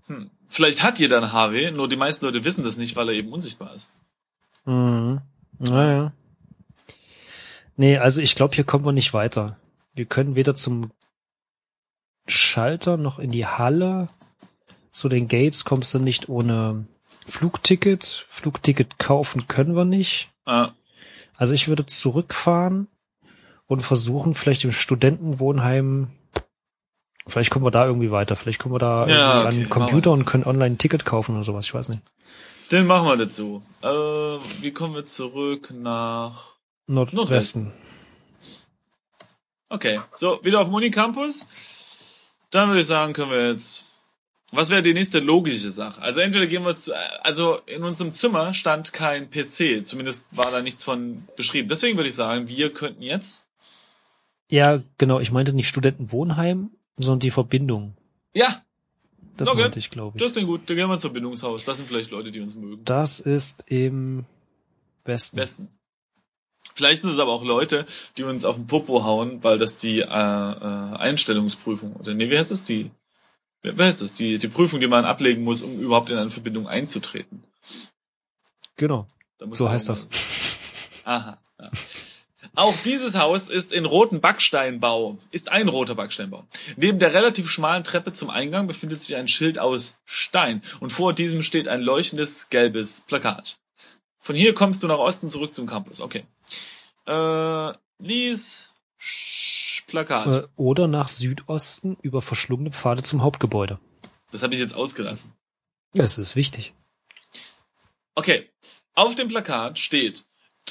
Hm. 0.07 0.29
Vielleicht 0.47 0.83
hat 0.83 0.99
jeder 0.99 1.17
einen 1.17 1.33
Harvey, 1.33 1.71
nur 1.71 1.87
die 1.87 1.95
meisten 1.97 2.25
Leute 2.25 2.43
wissen 2.45 2.63
das 2.63 2.77
nicht, 2.77 2.95
weil 2.95 3.09
er 3.09 3.15
eben 3.15 3.31
unsichtbar 3.31 3.73
ist. 3.73 3.87
Mhm. 4.65 5.21
Naja. 5.59 6.13
Nee, 7.75 7.97
also 7.97 8.21
ich 8.21 8.35
glaube, 8.35 8.55
hier 8.55 8.63
kommen 8.63 8.85
wir 8.85 8.91
nicht 8.91 9.13
weiter. 9.13 9.57
Wir 9.93 10.05
können 10.05 10.35
weder 10.35 10.55
zum 10.55 10.91
Schalter 12.27 12.97
noch 12.97 13.19
in 13.19 13.31
die 13.31 13.45
Halle. 13.45 14.07
Zu 14.91 15.09
den 15.09 15.27
Gates 15.27 15.63
kommst 15.65 15.93
du 15.93 15.99
nicht 15.99 16.27
ohne 16.29 16.85
Flugticket, 17.27 18.25
Flugticket 18.29 18.99
kaufen 18.99 19.47
können 19.47 19.75
wir 19.75 19.85
nicht. 19.85 20.29
Ah, 20.45 20.71
Also 21.37 21.53
ich 21.53 21.67
würde 21.67 21.85
zurückfahren 21.85 22.87
und 23.67 23.81
versuchen, 23.81 24.33
vielleicht 24.33 24.63
im 24.63 24.71
Studentenwohnheim, 24.71 26.09
vielleicht 27.27 27.51
kommen 27.51 27.65
wir 27.65 27.71
da 27.71 27.85
irgendwie 27.85 28.11
weiter, 28.11 28.35
vielleicht 28.35 28.59
kommen 28.59 28.75
wir 28.75 28.79
da 28.79 29.07
Ja, 29.07 29.45
okay, 29.45 29.63
an 29.63 29.69
Computer 29.69 30.11
und 30.11 30.25
können 30.25 30.43
online 30.43 30.75
ein 30.75 30.77
Ticket 30.77 31.05
kaufen 31.05 31.35
oder 31.35 31.43
sowas, 31.43 31.65
ich 31.65 31.73
weiß 31.73 31.89
nicht. 31.89 32.01
den 32.71 32.85
machen 32.85 33.07
wir 33.07 33.17
dazu. 33.17 33.61
Äh, 33.81 33.87
wie 34.61 34.71
kommen 34.71 34.95
wir 34.95 35.05
zurück 35.05 35.71
nach... 35.73 36.55
Nordwesten. 36.87 37.73
Okay, 39.69 39.99
so, 40.13 40.39
wieder 40.43 40.61
auf 40.61 40.67
dem 40.67 40.73
Unicampus. 40.73 41.47
Dann 42.51 42.69
würde 42.69 42.81
ich 42.81 42.87
sagen, 42.87 43.13
können 43.13 43.31
wir 43.31 43.51
jetzt... 43.51 43.85
Was 44.53 44.69
wäre 44.69 44.81
die 44.81 44.93
nächste 44.93 45.19
logische 45.19 45.69
Sache? 45.69 46.01
Also 46.01 46.21
entweder 46.21 46.47
gehen 46.47 46.63
wir 46.63 46.77
zu... 46.77 46.93
Also 47.21 47.59
in 47.65 47.83
unserem 47.83 48.13
Zimmer 48.13 48.53
stand 48.53 48.93
kein 48.93 49.29
PC. 49.29 49.85
Zumindest 49.85 50.27
war 50.31 50.51
da 50.51 50.61
nichts 50.61 50.85
von 50.85 51.27
beschrieben. 51.35 51.67
Deswegen 51.67 51.97
würde 51.97 52.07
ich 52.07 52.15
sagen, 52.15 52.47
wir 52.47 52.73
könnten 52.73 53.03
jetzt... 53.03 53.45
Ja, 54.49 54.81
genau, 54.97 55.19
ich 55.19 55.31
meinte 55.33 55.51
nicht 55.51 55.67
Studentenwohnheim, 55.67 56.69
sondern 56.99 57.19
die 57.19 57.31
Verbindung. 57.31 57.95
Ja, 58.33 58.63
Das 59.37 59.49
Okay. 59.49 59.61
meinte 59.61 59.77
ich, 59.79 59.89
glaube 59.91 60.17
ich. 60.17 60.23
das 60.23 60.33
klingt 60.33 60.47
gut. 60.47 60.61
Dann 60.67 60.75
gehen 60.77 60.89
wir 60.89 60.97
zum 60.97 61.13
Bindungshaus. 61.13 61.63
Das 61.63 61.77
sind 61.77 61.87
vielleicht 61.87 62.09
Leute, 62.11 62.31
die 62.31 62.39
uns 62.41 62.55
mögen. 62.55 62.83
Das 62.85 63.19
ist 63.19 63.63
im 63.67 64.25
Westen. 65.05 65.37
Besten. 65.37 65.69
Vielleicht 66.73 67.01
sind 67.01 67.11
es 67.11 67.19
aber 67.19 67.31
auch 67.31 67.43
Leute, 67.43 67.85
die 68.17 68.23
uns 68.23 68.45
auf 68.45 68.55
den 68.55 68.65
Popo 68.67 69.03
hauen, 69.03 69.43
weil 69.43 69.57
das 69.59 69.75
die 69.77 69.99
äh, 69.99 70.03
äh, 70.05 70.07
Einstellungsprüfung 70.07 71.95
oder 71.97 72.13
nee, 72.15 72.29
wie 72.31 72.37
heißt 72.37 72.51
das 72.51 72.63
die? 72.63 72.89
Wie 73.61 73.77
wie 73.77 73.81
heißt 73.83 74.01
das? 74.01 74.13
Die 74.13 74.37
die 74.39 74.47
Prüfung, 74.47 74.79
die 74.79 74.87
man 74.87 75.05
ablegen 75.05 75.43
muss, 75.43 75.61
um 75.63 75.79
überhaupt 75.79 76.09
in 76.09 76.17
eine 76.17 76.29
Verbindung 76.29 76.67
einzutreten. 76.67 77.43
Genau, 78.75 79.07
so 79.51 79.69
heißt 79.69 79.89
das. 79.89 80.07
Aha. 81.03 81.37
Ja. 81.59 81.71
Auch 82.57 82.75
dieses 82.83 83.19
Haus 83.19 83.49
ist 83.49 83.71
in 83.71 83.85
roten 83.85 84.19
Backsteinbau, 84.19 85.19
ist 85.29 85.49
ein 85.49 85.67
roter 85.67 85.93
Backsteinbau. 85.93 86.43
Neben 86.75 86.97
der 86.97 87.13
relativ 87.13 87.47
schmalen 87.47 87.83
Treppe 87.83 88.13
zum 88.13 88.31
Eingang 88.31 88.65
befindet 88.65 88.99
sich 88.99 89.15
ein 89.15 89.27
Schild 89.27 89.59
aus 89.59 89.99
Stein 90.05 90.63
und 90.79 90.89
vor 90.89 91.13
diesem 91.13 91.43
steht 91.43 91.67
ein 91.67 91.81
leuchtendes 91.81 92.49
gelbes 92.49 93.01
Plakat. 93.01 93.59
Von 94.17 94.35
hier 94.35 94.55
kommst 94.55 94.81
du 94.81 94.87
nach 94.87 94.97
Osten 94.97 95.29
zurück 95.29 95.53
zum 95.53 95.67
Campus. 95.67 96.01
Okay. 96.01 96.23
Äh, 97.05 97.73
lies 97.99 98.71
Plakat. 99.85 100.27
Äh, 100.27 100.47
Oder 100.55 100.87
nach 100.87 101.09
Südosten 101.09 101.95
über 102.01 102.23
verschlungene 102.23 102.71
Pfade 102.71 103.03
zum 103.03 103.21
Hauptgebäude. 103.21 103.79
Das 104.31 104.41
habe 104.41 104.55
ich 104.55 104.59
jetzt 104.59 104.73
ausgelassen. 104.73 105.31
Das 105.93 106.17
ist 106.17 106.35
wichtig. 106.35 106.73
Okay. 108.15 108.49
Auf 108.95 109.13
dem 109.13 109.27
Plakat 109.27 109.77
steht, 109.77 110.25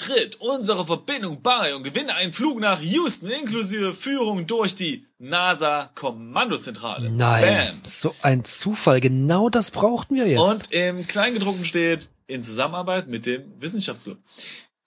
tritt 0.06 0.36
unsere 0.40 0.86
Verbindung 0.86 1.42
bei 1.42 1.74
und 1.74 1.82
gewinne 1.82 2.14
einen 2.14 2.32
Flug 2.32 2.60
nach 2.60 2.80
Houston 2.80 3.28
inklusive 3.30 3.92
Führung 3.92 4.46
durch 4.46 4.74
die 4.74 5.06
NASA-Kommandozentrale. 5.18 7.10
Nein, 7.10 7.42
Bam. 7.42 7.80
so 7.82 8.14
ein 8.22 8.44
Zufall. 8.44 9.00
Genau 9.00 9.48
das 9.48 9.70
brauchten 9.70 10.14
wir 10.14 10.28
jetzt. 10.28 10.40
Und 10.40 10.72
im 10.72 11.06
Kleingedruckten 11.06 11.64
steht, 11.64 12.08
in 12.26 12.42
Zusammenarbeit 12.42 13.08
mit 13.08 13.26
dem 13.26 13.60
Wissenschaftsclub. 13.60 14.18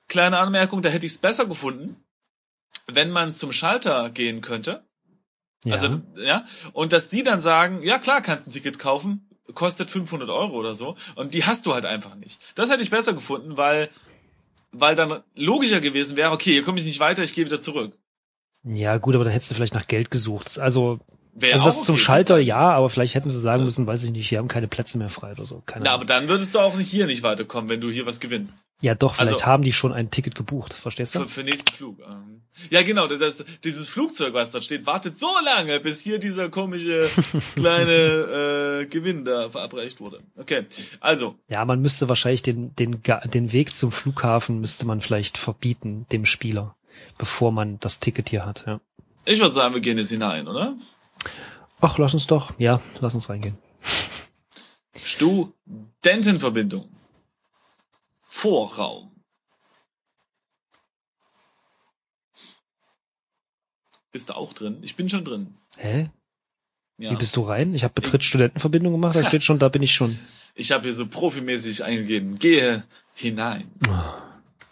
Kleine 0.08 0.38
Anmerkung, 0.40 0.82
da 0.82 0.90
hätte 0.90 1.06
ich 1.06 1.14
es 1.14 1.18
besser 1.18 1.46
gefunden, 1.46 1.96
wenn 2.88 3.12
man 3.12 3.34
zum 3.34 3.52
Schalter 3.52 4.10
gehen 4.10 4.42
könnte. 4.42 4.84
ja. 5.66 5.74
Also, 5.74 6.02
ja. 6.18 6.46
Und 6.74 6.94
dass 6.94 7.10
die 7.10 7.24
dann 7.24 7.42
sagen, 7.42 7.84
ja 7.84 8.00
klar, 8.00 8.22
kannst 8.22 8.48
ein 8.48 8.52
Ticket 8.52 8.80
kaufen, 8.80 9.30
kostet 9.54 9.90
500 9.90 10.30
Euro 10.30 10.54
oder 10.58 10.76
so. 10.76 10.96
Und 11.16 11.34
die 11.34 11.46
hast 11.46 11.66
du 11.66 11.74
halt 11.74 11.86
einfach 11.86 12.16
nicht. 12.16 12.40
Das 12.56 12.70
hätte 12.70 12.84
ich 12.84 12.90
besser 12.90 13.14
gefunden, 13.14 13.58
weil, 13.58 13.90
weil 14.72 14.96
dann 14.96 15.22
logischer 15.36 15.80
gewesen 15.82 16.18
wäre, 16.18 16.32
okay, 16.32 16.52
hier 16.52 16.64
komme 16.64 16.80
ich 16.80 16.86
nicht 16.86 17.00
weiter, 17.00 17.24
ich 17.24 17.34
gehe 17.34 17.46
wieder 17.46 17.62
zurück. 17.62 17.98
ja, 18.64 18.98
gut, 18.98 19.16
aber 19.16 19.24
dann 19.24 19.34
hättest 19.34 19.52
du 19.52 19.56
vielleicht 19.56 19.74
nach 19.74 19.88
Geld 19.88 20.12
gesucht. 20.12 20.60
Also, 20.60 21.00
Wäre 21.34 21.54
also 21.54 21.66
das 21.66 21.84
zum 21.84 21.96
okay, 21.96 22.04
Schalter, 22.04 22.36
find's 22.36 22.50
ja, 22.50 22.58
aber 22.58 22.90
vielleicht 22.90 23.16
hätten 23.16 23.30
sie 23.30 23.40
sagen 23.40 23.64
müssen, 23.64 23.88
weiß 23.88 24.04
ich 24.04 24.12
nicht, 24.12 24.30
wir 24.32 24.40
haben 24.40 24.48
keine 24.50 24.68
Plätze 24.68 24.98
mehr 24.98 25.10
frei 25.10 25.32
oder 25.32 25.46
so. 25.46 25.62
Keine 25.66 25.86
Na, 25.86 25.92
Ahnung. 25.92 26.02
aber 26.02 26.06
dann 26.06 26.28
würdest 26.28 26.54
du 26.56 26.60
auch 26.60 26.76
nicht 26.76 26.90
hier 26.90 27.06
nicht 27.06 27.24
weiterkommen, 27.24 27.70
wenn 27.70 27.80
du 27.80 27.90
hier 27.90 28.06
was 28.06 28.20
gewinnst. 28.20 28.66
Ja, 28.82 28.96
doch, 28.96 29.16
vielleicht 29.16 29.34
also- 29.34 29.46
haben 29.46 29.64
die 29.64 29.72
schon 29.72 29.94
ein 29.94 30.12
Ticket 30.12 30.36
gebucht. 30.36 30.74
Verstehst 30.74 31.16
du? 31.16 31.20
Für, 31.22 31.30
für 31.30 31.44
nächsten 31.44 31.72
Flug. 31.72 32.00
ähm. 32.00 32.39
Ja, 32.70 32.82
genau, 32.84 33.08
das, 33.08 33.46
dieses 33.64 33.88
Flugzeug, 33.88 34.34
was 34.34 34.50
dort 34.50 34.64
steht, 34.64 34.86
wartet 34.86 35.18
so 35.18 35.30
lange, 35.46 35.80
bis 35.80 36.02
hier 36.02 36.20
dieser 36.20 36.50
komische 36.50 37.10
kleine 37.56 38.82
äh, 38.82 38.86
Gewinn 38.86 39.24
da 39.24 39.50
verabreicht 39.50 40.02
wurde. 40.02 40.22
Okay, 40.36 40.66
also, 41.00 41.36
Ja, 41.48 41.64
man 41.66 41.82
müsste 41.82 42.10
wahrscheinlich 42.10 42.42
den, 42.42 42.76
den, 42.76 43.02
den 43.26 43.52
Weg 43.54 43.74
zum 43.74 43.92
Flughafen 43.92 44.60
müsste 44.60 44.86
man 44.86 45.00
vielleicht 45.00 45.38
verbieten, 45.38 46.06
dem 46.12 46.26
Spieler, 46.26 46.76
bevor 47.18 47.52
man 47.52 47.80
das 47.80 48.00
Ticket 48.00 48.30
hier 48.30 48.46
hat, 48.46 48.66
ja. 48.68 48.82
ich 49.26 49.40
würde 49.40 49.54
sagen, 49.54 49.74
wir 49.74 49.82
gehen 49.82 49.98
jetzt 49.98 50.10
hinein, 50.10 50.48
oder? 50.48 50.76
Ach, 51.82 51.98
lass 51.98 52.14
uns 52.14 52.28
doch, 52.28 52.52
ja, 52.60 52.82
lass 53.00 53.14
uns 53.14 53.30
reingehen. 53.30 53.58
Studentenverbindung. 55.02 56.90
Vorraum. 58.22 59.09
Bist 64.12 64.30
du 64.30 64.36
auch 64.36 64.54
drin? 64.54 64.78
Ich 64.82 64.96
bin 64.96 65.10
schon 65.10 65.24
drin. 65.24 65.56
Hä? 65.78 66.10
Ja. 66.98 67.12
Wie 67.12 67.16
bist 67.16 67.36
du 67.36 67.42
rein? 67.42 67.74
Ich 67.74 67.84
habe 67.84 67.94
Betritt 67.94 68.24
Studentenverbindung 68.24 68.92
gemacht, 68.94 69.16
da 69.16 69.26
steht 69.26 69.44
schon, 69.44 69.60
da 69.60 69.70
bin 69.70 69.82
ich 69.82 69.94
schon. 69.94 70.18
Ich 70.56 70.74
habe 70.74 70.84
hier 70.84 70.94
so 70.94 71.08
profimäßig 71.08 71.86
eingegeben. 71.86 72.38
Gehe 72.38 72.84
hinein. 73.14 73.64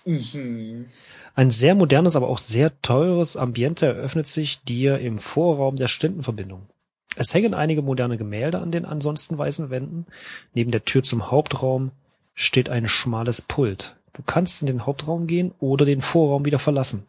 Mhm. 0.03 0.85
Ein 1.33 1.49
sehr 1.49 1.75
modernes, 1.75 2.17
aber 2.17 2.27
auch 2.27 2.39
sehr 2.39 2.81
teures 2.81 3.37
Ambiente 3.37 3.85
eröffnet 3.85 4.27
sich 4.27 4.63
dir 4.63 4.99
im 4.99 5.17
Vorraum 5.17 5.77
der 5.77 5.87
Studentenverbindung. 5.87 6.67
Es 7.15 7.33
hängen 7.33 7.53
einige 7.53 7.81
moderne 7.83 8.17
Gemälde 8.17 8.59
an 8.59 8.71
den 8.71 8.85
ansonsten 8.85 9.37
weißen 9.37 9.69
Wänden. 9.69 10.07
Neben 10.53 10.71
der 10.71 10.83
Tür 10.83 11.03
zum 11.03 11.31
Hauptraum 11.31 11.91
steht 12.33 12.69
ein 12.69 12.87
schmales 12.87 13.41
Pult. 13.41 13.95
Du 14.13 14.23
kannst 14.25 14.61
in 14.61 14.67
den 14.67 14.85
Hauptraum 14.85 15.25
gehen 15.25 15.53
oder 15.59 15.85
den 15.85 16.01
Vorraum 16.01 16.43
wieder 16.43 16.59
verlassen. 16.59 17.05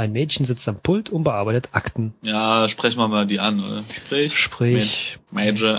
Ein 0.00 0.12
Mädchen 0.12 0.46
sitzt 0.46 0.66
am 0.66 0.80
Pult 0.80 1.10
und 1.10 1.24
bearbeitet 1.24 1.68
Akten. 1.72 2.14
Ja, 2.22 2.66
sprechen 2.70 2.98
wir 2.98 3.06
mal 3.08 3.26
die 3.26 3.38
an, 3.38 3.62
oder? 3.62 3.84
Sprich. 3.94 4.34
Sprich. 4.34 5.18
Major. 5.30 5.78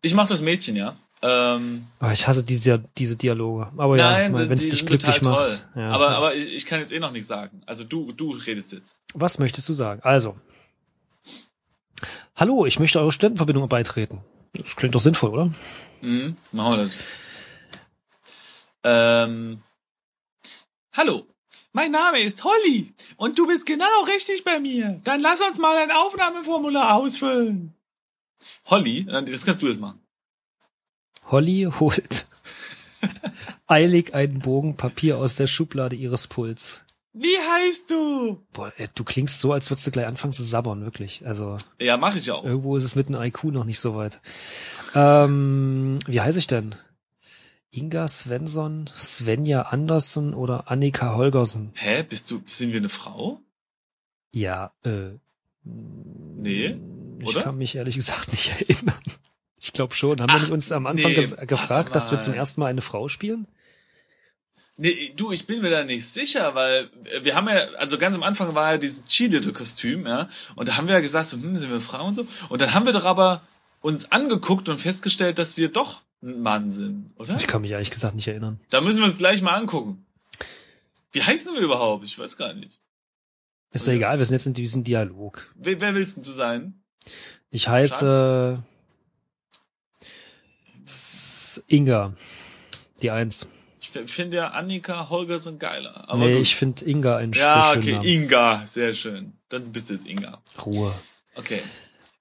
Ich 0.00 0.14
mach 0.14 0.26
das 0.26 0.40
Mädchen, 0.40 0.74
ja. 0.74 0.96
Ähm, 1.20 1.86
Oh, 2.00 2.08
ich 2.10 2.26
hasse 2.26 2.42
diese, 2.42 2.82
diese 2.96 3.16
Dialoge. 3.16 3.68
Aber 3.76 3.98
nein, 3.98 4.34
ja, 4.34 4.48
wenn 4.48 4.52
es 4.56 4.70
dich 4.70 4.86
glücklich 4.86 5.20
macht. 5.20 5.36
toll. 5.36 5.58
Ja, 5.74 5.90
aber 5.90 6.10
ja. 6.12 6.16
aber 6.16 6.34
ich, 6.34 6.54
ich 6.54 6.64
kann 6.64 6.80
jetzt 6.80 6.90
eh 6.90 7.00
noch 7.00 7.10
nicht 7.10 7.26
sagen. 7.26 7.60
Also 7.66 7.84
du 7.84 8.10
du 8.12 8.30
redest 8.30 8.72
jetzt. 8.72 8.96
Was 9.12 9.38
möchtest 9.38 9.68
du 9.68 9.74
sagen? 9.74 10.00
Also. 10.02 10.34
Hallo, 12.34 12.64
ich 12.64 12.78
möchte 12.78 12.98
eure 12.98 13.12
Studentenverbindung 13.12 13.68
beitreten. 13.68 14.22
Das 14.54 14.74
klingt 14.74 14.94
doch 14.94 15.00
sinnvoll, 15.02 15.30
oder? 15.32 15.52
Mhm, 16.00 16.34
machen 16.52 16.78
wir 16.78 16.84
das. 16.86 16.94
Ähm, 18.84 19.62
hallo, 20.94 21.26
mein 21.74 21.90
Name 21.90 22.22
ist 22.22 22.42
Holly 22.44 22.92
und 23.16 23.38
du 23.38 23.46
bist 23.46 23.66
genau 23.66 23.84
richtig 24.06 24.44
bei 24.44 24.58
mir. 24.60 25.00
Dann 25.04 25.20
lass 25.20 25.40
uns 25.42 25.58
mal 25.58 25.76
ein 25.76 25.90
Aufnahmeformular 25.90 26.94
ausfüllen. 26.94 27.74
Holly, 28.66 29.06
äh, 29.10 29.22
das 29.24 29.44
kannst 29.44 29.60
du 29.62 29.66
jetzt 29.66 29.80
machen. 29.80 30.00
Holly 31.30 31.68
holt 31.80 32.26
eilig 33.66 34.14
einen 34.14 34.38
Bogen 34.40 34.76
Papier 34.76 35.18
aus 35.18 35.36
der 35.36 35.46
Schublade 35.46 35.96
ihres 35.96 36.26
Puls. 36.28 36.84
Wie 37.16 37.36
heißt 37.38 37.90
du? 37.92 38.40
Boah, 38.52 38.72
ey, 38.76 38.88
du 38.94 39.04
klingst 39.04 39.40
so, 39.40 39.52
als 39.52 39.70
würdest 39.70 39.86
du 39.86 39.92
gleich 39.92 40.06
anfangen 40.06 40.32
zu 40.32 40.42
sabbern, 40.42 40.84
wirklich. 40.84 41.24
Also 41.26 41.56
Ja, 41.80 41.96
mach 41.96 42.14
ich 42.16 42.30
auch. 42.30 42.44
irgendwo 42.44 42.76
ist 42.76 42.84
es 42.84 42.96
mit 42.96 43.06
einem 43.08 43.22
IQ 43.22 43.44
noch 43.44 43.64
nicht 43.64 43.78
so 43.78 43.94
weit. 43.94 44.20
Ähm, 44.96 45.98
wie 46.06 46.20
heiße 46.20 46.38
ich 46.40 46.46
denn? 46.48 46.74
Inga 47.76 48.06
Svensson, 48.06 48.88
Svenja 48.96 49.62
Andersson 49.62 50.32
oder 50.32 50.70
Annika 50.70 51.16
Holgersen? 51.16 51.72
Hä, 51.74 52.04
bist 52.04 52.30
du, 52.30 52.40
sind 52.46 52.72
wir 52.72 52.78
eine 52.78 52.88
Frau? 52.88 53.40
Ja, 54.30 54.72
äh. 54.84 55.18
Nee, 55.64 56.78
Ich 57.18 57.28
oder? 57.28 57.42
kann 57.42 57.58
mich 57.58 57.74
ehrlich 57.74 57.96
gesagt 57.96 58.30
nicht 58.30 58.52
erinnern. 58.60 59.00
Ich 59.60 59.72
glaube 59.72 59.94
schon. 59.94 60.20
Haben 60.20 60.28
wir 60.28 60.34
Ach, 60.36 60.40
nicht 60.40 60.52
uns 60.52 60.70
am 60.70 60.86
Anfang 60.86 61.10
nee, 61.12 61.46
gefragt, 61.46 61.94
dass 61.96 62.12
wir 62.12 62.20
zum 62.20 62.34
ersten 62.34 62.60
Mal 62.60 62.68
eine 62.68 62.82
Frau 62.82 63.08
spielen? 63.08 63.48
Nee, 64.76 65.12
du, 65.16 65.32
ich 65.32 65.46
bin 65.46 65.60
mir 65.60 65.70
da 65.70 65.82
nicht 65.82 66.06
sicher, 66.06 66.54
weil 66.54 66.90
äh, 67.04 67.24
wir 67.24 67.34
haben 67.34 67.48
ja, 67.48 67.58
also 67.78 67.98
ganz 67.98 68.14
am 68.14 68.22
Anfang 68.22 68.54
war 68.54 68.72
ja 68.72 68.78
dieses 68.78 69.06
Cheerleader-Kostüm, 69.06 70.06
ja, 70.06 70.28
und 70.54 70.68
da 70.68 70.76
haben 70.76 70.86
wir 70.86 70.94
ja 70.94 71.00
gesagt, 71.00 71.26
so, 71.26 71.36
hm, 71.36 71.56
sind 71.56 71.70
wir 71.70 71.80
Frauen 71.80 72.08
und 72.08 72.14
so, 72.14 72.26
und 72.48 72.60
dann 72.60 72.74
haben 72.74 72.86
wir 72.86 72.92
doch 72.92 73.04
aber 73.04 73.40
uns 73.80 74.10
angeguckt 74.12 74.68
und 74.68 74.78
festgestellt, 74.80 75.38
dass 75.38 75.56
wir 75.56 75.68
doch 75.68 76.02
Mann 76.24 76.70
sind, 76.70 77.10
oder? 77.16 77.36
Ich 77.36 77.46
kann 77.46 77.60
mich 77.62 77.70
ehrlich 77.72 77.90
gesagt 77.90 78.14
nicht 78.14 78.28
erinnern. 78.28 78.58
Da 78.70 78.80
müssen 78.80 78.98
wir 78.98 79.04
uns 79.04 79.18
gleich 79.18 79.42
mal 79.42 79.54
angucken. 79.54 80.06
Wie 81.12 81.22
heißen 81.22 81.54
wir 81.54 81.60
überhaupt? 81.60 82.04
Ich 82.04 82.18
weiß 82.18 82.36
gar 82.36 82.54
nicht. 82.54 82.80
Ist 83.70 83.86
ja 83.86 83.92
egal, 83.92 84.18
wir 84.18 84.24
sind 84.24 84.36
jetzt 84.36 84.46
in 84.46 84.54
diesem 84.54 84.84
Dialog. 84.84 85.52
Wer, 85.56 85.80
wer 85.80 85.94
willst 85.94 86.16
denn 86.16 86.22
du 86.24 86.30
sein? 86.30 86.82
Ich 87.50 87.68
heiße 87.68 88.62
S- 90.84 91.62
Inga. 91.66 92.14
Die 93.02 93.10
Eins. 93.10 93.48
Ich 93.80 93.90
finde 93.90 94.38
ja 94.38 94.48
Annika 94.48 95.08
Holgersen 95.08 95.58
geiler. 95.58 96.08
Aber 96.08 96.24
nee, 96.24 96.32
gut. 96.34 96.42
ich 96.42 96.56
finde 96.56 96.84
Inga 96.84 97.16
ein 97.18 97.32
ja, 97.32 97.72
okay. 97.76 98.00
Inga, 98.02 98.64
sehr 98.66 98.92
schön. 98.94 99.34
Dann 99.50 99.70
bist 99.72 99.90
du 99.90 99.94
jetzt 99.94 100.06
Inga. 100.06 100.42
Ruhe. 100.64 100.92
Okay. 101.36 101.62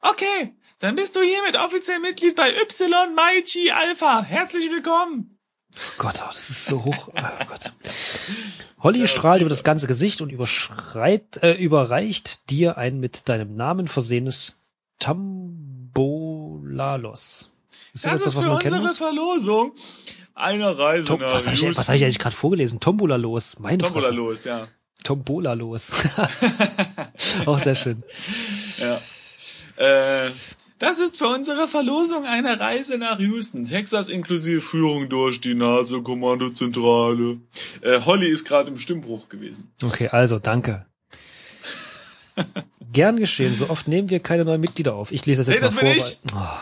Okay, 0.01 0.53
dann 0.83 0.95
bist 0.95 1.15
du 1.15 1.21
hiermit 1.21 1.55
offiziell 1.55 1.99
Mitglied 2.01 2.35
bei 2.35 2.49
Y 2.49 3.15
Maichi 3.15 3.71
Alpha. 3.71 4.21
Herzlich 4.21 4.69
willkommen. 4.69 5.39
Oh 5.77 5.79
Gott, 5.97 6.15
oh, 6.21 6.27
das 6.27 6.49
ist 6.49 6.65
so 6.65 6.83
hoch. 6.83 7.07
Oh 7.15 7.45
Gott. 7.47 7.71
Holly 8.79 9.07
strahlt 9.07 9.39
über 9.39 9.49
das 9.49 9.63
ganze 9.63 9.87
Gesicht 9.87 10.19
und 10.19 10.29
überschreit, 10.29 11.41
äh, 11.41 11.53
überreicht 11.53 12.49
dir 12.49 12.77
ein 12.77 12.99
mit 12.99 13.29
deinem 13.29 13.55
Namen 13.55 13.87
versehenes 13.87 14.55
Tambolalos. 14.99 16.01
Ist 17.93 18.05
Das, 18.05 18.19
ist 18.19 18.41
für 18.41 18.51
unsere 18.51 18.89
Verlosung 18.89 19.71
eine 20.35 20.77
Reise 20.77 21.07
Tom, 21.07 21.21
nach 21.21 21.31
was 21.31 21.45
habe 21.45 21.55
ich, 21.55 21.63
was 21.77 21.87
hab 21.87 21.95
ich 21.95 22.03
eigentlich 22.03 22.19
gerade 22.19 22.35
vorgelesen? 22.35 22.81
Tombola 22.81 23.15
los. 23.15 23.57
Meine 23.57 23.77
Tombola 23.77 24.07
Fresse. 24.07 24.17
los, 24.17 24.43
ja. 24.43 24.67
Tombola 25.05 25.53
los. 25.53 25.93
Auch 27.45 27.59
sehr 27.59 27.75
schön. 27.75 28.03
Ja. 28.79 28.99
Äh, 29.77 30.29
das 30.83 30.99
ist 30.99 31.17
für 31.17 31.27
unsere 31.27 31.69
Verlosung 31.69 32.25
eine 32.25 32.59
Reise 32.59 32.97
nach 32.97 33.17
Houston, 33.17 33.63
Texas 33.63 34.09
inklusive 34.09 34.59
Führung 34.59 35.07
durch 35.07 35.39
die 35.39 35.55
NASA-Kommandozentrale. 35.55 37.37
Äh, 37.79 38.01
Holly 38.01 38.27
ist 38.27 38.45
gerade 38.45 38.69
im 38.69 38.77
Stimmbruch 38.77 39.29
gewesen. 39.29 39.71
Okay, 39.81 40.09
also 40.09 40.39
danke. 40.39 40.85
Gern 42.91 43.15
geschehen. 43.15 43.55
So 43.55 43.69
oft 43.69 43.87
nehmen 43.87 44.09
wir 44.09 44.19
keine 44.19 44.43
neuen 44.43 44.59
Mitglieder 44.59 44.93
auf. 44.95 45.13
Ich 45.13 45.25
lese 45.25 45.39
das 45.39 45.47
jetzt 45.47 45.63
das 45.63 45.73
mal 45.73 45.85
bin 45.85 45.93
vor. 45.93 45.95
ich. 45.95 46.19
Weil, 46.33 46.41
oh, 46.41 46.59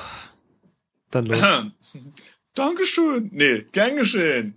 dann 1.09 1.25
los. 1.25 1.39
Dankeschön. 2.53 3.29
Nee, 3.33 3.65
gern 3.71 3.95
geschehen. 3.95 4.55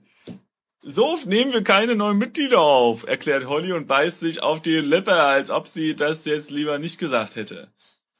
So 0.82 1.06
oft 1.06 1.24
nehmen 1.24 1.54
wir 1.54 1.64
keine 1.64 1.96
neuen 1.96 2.18
Mitglieder 2.18 2.60
auf, 2.60 3.06
erklärt 3.06 3.46
Holly 3.46 3.72
und 3.72 3.86
beißt 3.86 4.20
sich 4.20 4.42
auf 4.42 4.60
die 4.60 4.76
Lippe, 4.76 5.14
als 5.14 5.50
ob 5.50 5.66
sie 5.66 5.96
das 5.96 6.26
jetzt 6.26 6.50
lieber 6.50 6.78
nicht 6.78 6.98
gesagt 6.98 7.36
hätte. 7.36 7.72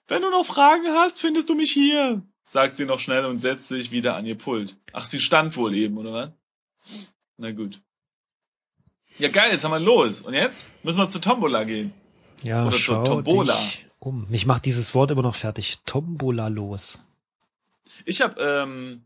Wenn 0.08 0.22
du 0.22 0.30
noch 0.30 0.44
Fragen 0.44 0.86
hast, 0.88 1.20
findest 1.20 1.48
du 1.48 1.54
mich 1.54 1.72
hier, 1.72 2.22
sagt 2.44 2.76
sie 2.76 2.84
noch 2.84 3.00
schnell 3.00 3.24
und 3.24 3.38
setzt 3.38 3.68
sich 3.68 3.90
wieder 3.90 4.16
an 4.16 4.26
ihr 4.26 4.36
Pult. 4.36 4.76
Ach, 4.92 5.04
sie 5.04 5.20
stand 5.20 5.56
wohl 5.56 5.74
eben, 5.74 5.96
oder 5.96 6.12
was? 6.12 6.30
Na 7.38 7.52
gut. 7.52 7.80
Ja 9.18 9.28
geil, 9.28 9.50
jetzt 9.52 9.64
haben 9.64 9.70
wir 9.72 9.80
los. 9.80 10.20
Und 10.22 10.34
jetzt 10.34 10.70
müssen 10.84 10.98
wir 10.98 11.08
zu 11.08 11.20
Tombola 11.20 11.64
gehen. 11.64 11.92
Ja, 12.42 12.62
Oder 12.62 12.72
zur 12.72 12.80
schau 12.80 13.02
Tombola. 13.04 13.54
dich 13.54 13.86
um. 13.98 14.26
Mich 14.28 14.44
macht 14.44 14.66
dieses 14.66 14.94
Wort 14.94 15.10
immer 15.10 15.22
noch 15.22 15.34
fertig. 15.34 15.78
Tombola 15.86 16.48
los. 16.48 17.04
Ich 18.04 18.20
hab, 18.20 18.38
ähm, 18.38 19.04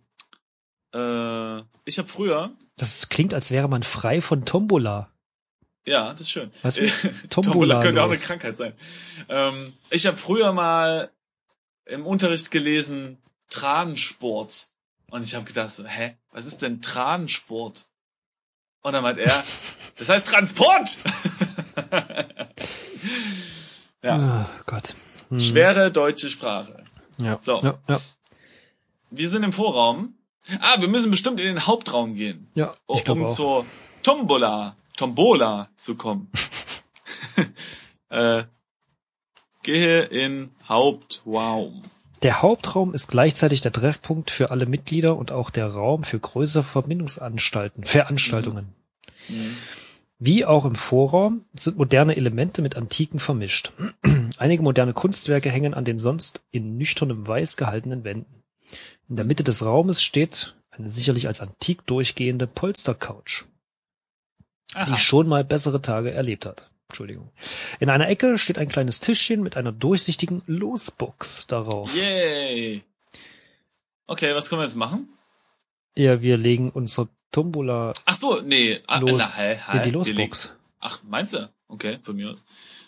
äh, 0.94 1.58
ich 1.84 1.98
hab 1.98 2.08
früher, 2.08 2.56
Das 2.76 3.08
klingt, 3.08 3.34
als 3.34 3.50
wäre 3.50 3.68
man 3.68 3.82
frei 3.82 4.20
von 4.20 4.44
Tombola. 4.44 5.12
Ja, 5.88 6.12
das 6.12 6.22
ist 6.22 6.30
schön. 6.30 6.50
Weißt 6.62 6.78
du, 6.78 6.86
Tombola 6.86 7.28
Tombola 7.30 7.82
könnte 7.82 8.02
auch 8.02 8.06
eine. 8.08 8.16
Krankheit 8.18 8.56
sein. 8.56 8.72
Ähm, 9.28 9.72
ich 9.90 10.06
habe 10.06 10.16
früher 10.16 10.52
mal 10.52 11.10
im 11.86 12.06
Unterricht 12.06 12.50
gelesen 12.50 13.18
Transport 13.48 14.68
und 15.10 15.22
ich 15.22 15.34
habe 15.34 15.44
gedacht 15.44 15.70
so, 15.70 15.84
hä, 15.86 16.16
was 16.30 16.44
ist 16.46 16.62
denn 16.62 16.82
Transport? 16.82 17.86
Und 18.82 18.92
dann 18.92 19.02
meint 19.02 19.18
er, 19.18 19.44
das 19.96 20.08
heißt 20.08 20.26
Transport. 20.26 20.98
ja, 24.02 24.46
Oh 24.46 24.62
Gott. 24.66 24.94
Hm. 25.30 25.40
schwere 25.40 25.90
deutsche 25.90 26.30
Sprache. 26.30 26.84
Ja. 27.18 27.38
So. 27.40 27.60
Ja, 27.62 27.74
ja. 27.88 28.00
Wir 29.10 29.28
sind 29.28 29.42
im 29.42 29.52
Vorraum. 29.52 30.14
Ah, 30.60 30.80
wir 30.80 30.88
müssen 30.88 31.10
bestimmt 31.10 31.40
in 31.40 31.46
den 31.46 31.66
Hauptraum 31.66 32.14
gehen. 32.14 32.48
ja 32.54 32.72
um 32.86 32.96
ich 32.96 33.04
glaube 33.04 33.26
auch. 33.26 33.34
zur 33.34 33.66
Tombola, 34.02 34.76
Tombola 34.98 35.68
zu 35.76 35.94
kommen. 35.94 36.28
äh, 38.10 38.42
gehe 39.62 40.02
in 40.02 40.50
Hauptraum. 40.68 41.82
Der 42.24 42.42
Hauptraum 42.42 42.94
ist 42.94 43.06
gleichzeitig 43.06 43.60
der 43.60 43.70
Treffpunkt 43.70 44.32
für 44.32 44.50
alle 44.50 44.66
Mitglieder 44.66 45.16
und 45.16 45.30
auch 45.30 45.50
der 45.50 45.68
Raum 45.68 46.02
für 46.02 46.18
größere 46.18 46.64
Verbindungsanstalten, 46.64 47.84
Veranstaltungen. 47.84 48.74
Wie 50.18 50.44
auch 50.44 50.64
im 50.64 50.74
Vorraum 50.74 51.44
sind 51.54 51.78
moderne 51.78 52.16
Elemente 52.16 52.60
mit 52.60 52.74
antiken 52.76 53.20
vermischt. 53.20 53.72
Einige 54.38 54.64
moderne 54.64 54.94
Kunstwerke 54.94 55.48
hängen 55.48 55.74
an 55.74 55.84
den 55.84 56.00
sonst 56.00 56.42
in 56.50 56.76
nüchternem 56.76 57.24
Weiß 57.24 57.56
gehaltenen 57.56 58.02
Wänden. 58.02 58.42
In 59.08 59.14
der 59.14 59.24
Mitte 59.24 59.44
des 59.44 59.64
Raumes 59.64 60.02
steht 60.02 60.56
eine 60.70 60.88
sicherlich 60.88 61.28
als 61.28 61.40
antik 61.40 61.86
durchgehende 61.86 62.48
Polstercouch, 62.48 63.44
Aha. 64.74 64.84
die 64.90 64.96
schon 65.00 65.28
mal 65.28 65.44
bessere 65.44 65.80
Tage 65.80 66.10
erlebt 66.12 66.46
hat. 66.46 66.66
Entschuldigung. 66.88 67.30
In 67.80 67.90
einer 67.90 68.08
Ecke 68.08 68.38
steht 68.38 68.58
ein 68.58 68.68
kleines 68.68 69.00
Tischchen 69.00 69.42
mit 69.42 69.56
einer 69.56 69.72
durchsichtigen 69.72 70.42
Losbox 70.46 71.46
darauf. 71.46 71.94
Yay. 71.94 72.82
Okay, 74.06 74.34
was 74.34 74.48
können 74.48 74.60
wir 74.60 74.64
jetzt 74.66 74.76
machen? 74.76 75.08
Ja, 75.96 76.22
wir 76.22 76.36
legen 76.38 76.70
unsere 76.70 77.08
Tombola 77.30 77.92
Ach 78.06 78.14
so, 78.14 78.40
nee. 78.40 78.80
Ah, 78.86 78.98
los 79.00 79.38
na, 79.38 79.44
hä, 79.44 79.58
hä, 79.66 79.76
in 79.76 79.82
die 79.82 79.90
Losbox. 79.90 80.52
Ach, 80.80 81.00
meinst 81.04 81.34
du? 81.34 81.48
Okay, 81.68 81.98
von 82.02 82.16
mir 82.16 82.30
aus. 82.30 82.44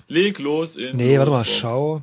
Leg 0.09 0.39
los 0.39 0.77
in 0.77 0.97
Nee, 0.97 1.19
warte 1.19 1.33
mal, 1.33 1.39
Losbox. 1.39 1.59
schau. 1.59 2.03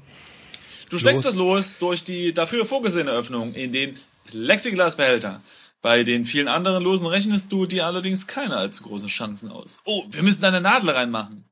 Du 0.89 0.97
steckst 0.99 1.23
los. 1.23 1.31
das 1.33 1.37
los 1.39 1.77
durch 1.79 2.03
die 2.03 2.33
dafür 2.33 2.65
vorgesehene 2.65 3.11
Öffnung 3.11 3.53
in 3.55 3.71
den 3.71 3.97
Plexiglasbehälter. 4.27 5.41
Bei 5.87 6.03
den 6.03 6.25
vielen 6.25 6.49
anderen 6.49 6.83
Losen 6.83 7.07
rechnest 7.07 7.49
du 7.49 7.65
dir 7.65 7.85
allerdings 7.85 8.27
keine 8.27 8.57
allzu 8.57 8.83
großen 8.83 9.07
Chancen 9.07 9.49
aus. 9.49 9.79
Oh, 9.85 10.03
wir 10.09 10.21
müssen 10.21 10.41
da 10.41 10.49
eine 10.49 10.59
Nadel 10.59 10.89
reinmachen. 10.89 11.45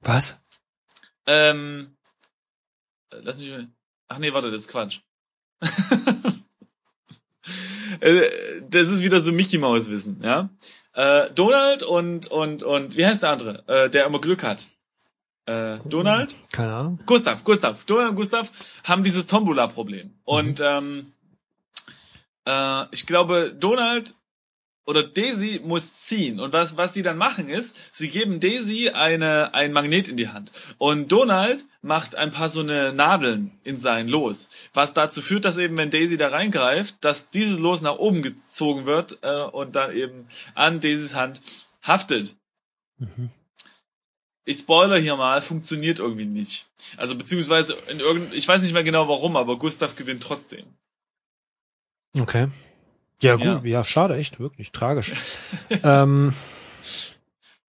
Was? 0.00 0.40
Ähm, 1.26 1.94
äh, 3.10 3.16
lass 3.22 3.40
mich 3.40 3.50
mal. 3.50 3.68
Ach 4.08 4.16
nee, 4.16 4.32
warte, 4.32 4.50
das 4.50 4.62
ist 4.62 4.68
Quatsch. 4.68 5.00
Äh, 8.00 8.62
das 8.68 8.88
ist 8.88 9.02
wieder 9.02 9.20
so 9.20 9.32
Mickey 9.32 9.58
Maus 9.58 9.90
Wissen, 9.90 10.18
ja. 10.24 10.48
Äh, 10.94 11.30
Donald 11.34 11.82
und 11.82 12.26
und 12.28 12.62
und 12.62 12.96
wie 12.96 13.06
heißt 13.06 13.22
der 13.22 13.30
andere, 13.30 13.68
äh, 13.68 13.90
der 13.90 14.06
immer 14.06 14.20
Glück 14.20 14.42
hat? 14.42 14.68
Äh, 15.44 15.78
Donald, 15.84 16.34
Keine 16.50 16.74
Ahnung. 16.74 17.00
Gustav, 17.04 17.44
Gustav, 17.44 17.84
Donald 17.84 18.10
und 18.10 18.16
Gustav 18.16 18.50
haben 18.84 19.04
dieses 19.04 19.26
Tombola-Problem 19.26 20.14
und 20.24 20.60
ähm, 20.64 21.12
äh, 22.46 22.84
ich 22.90 23.06
glaube 23.06 23.54
Donald 23.58 24.14
oder 24.84 25.02
Daisy 25.04 25.60
muss 25.64 26.04
ziehen. 26.06 26.40
Und 26.40 26.52
was, 26.52 26.76
was 26.76 26.94
sie 26.94 27.02
dann 27.02 27.16
machen 27.16 27.48
ist, 27.48 27.76
sie 27.92 28.08
geben 28.08 28.40
Daisy 28.40 28.90
eine, 28.90 29.54
ein 29.54 29.72
Magnet 29.72 30.08
in 30.08 30.16
die 30.16 30.28
Hand. 30.28 30.50
Und 30.78 31.12
Donald 31.12 31.64
macht 31.82 32.16
ein 32.16 32.32
paar 32.32 32.48
so 32.48 32.60
eine 32.60 32.92
Nadeln 32.92 33.52
in 33.62 33.78
sein 33.78 34.08
Los. 34.08 34.48
Was 34.72 34.94
dazu 34.94 35.22
führt, 35.22 35.44
dass 35.44 35.58
eben, 35.58 35.76
wenn 35.76 35.90
Daisy 35.90 36.16
da 36.16 36.28
reingreift, 36.28 36.96
dass 37.00 37.30
dieses 37.30 37.60
Los 37.60 37.80
nach 37.82 37.98
oben 37.98 38.22
gezogen 38.22 38.86
wird 38.86 39.18
äh, 39.22 39.42
und 39.42 39.76
dann 39.76 39.92
eben 39.92 40.26
an 40.54 40.80
Daisys 40.80 41.14
Hand 41.14 41.40
haftet. 41.82 42.34
Ich 44.44 44.58
spoiler 44.58 44.98
hier 44.98 45.16
mal, 45.16 45.40
funktioniert 45.40 46.00
irgendwie 46.00 46.24
nicht. 46.24 46.66
Also 46.96 47.16
beziehungsweise 47.16 47.74
in 47.88 48.00
irgend, 48.00 48.34
ich 48.34 48.46
weiß 48.46 48.62
nicht 48.62 48.72
mehr 48.72 48.82
genau 48.82 49.08
warum, 49.08 49.36
aber 49.36 49.56
Gustav 49.58 49.94
gewinnt 49.94 50.22
trotzdem. 50.22 50.64
Okay. 52.18 52.48
Ja, 53.22 53.36
gut, 53.36 53.44
Ja. 53.44 53.60
ja, 53.64 53.84
schade, 53.84 54.16
echt, 54.16 54.40
wirklich, 54.40 54.72
tragisch. 54.72 55.12
ähm, 55.84 56.34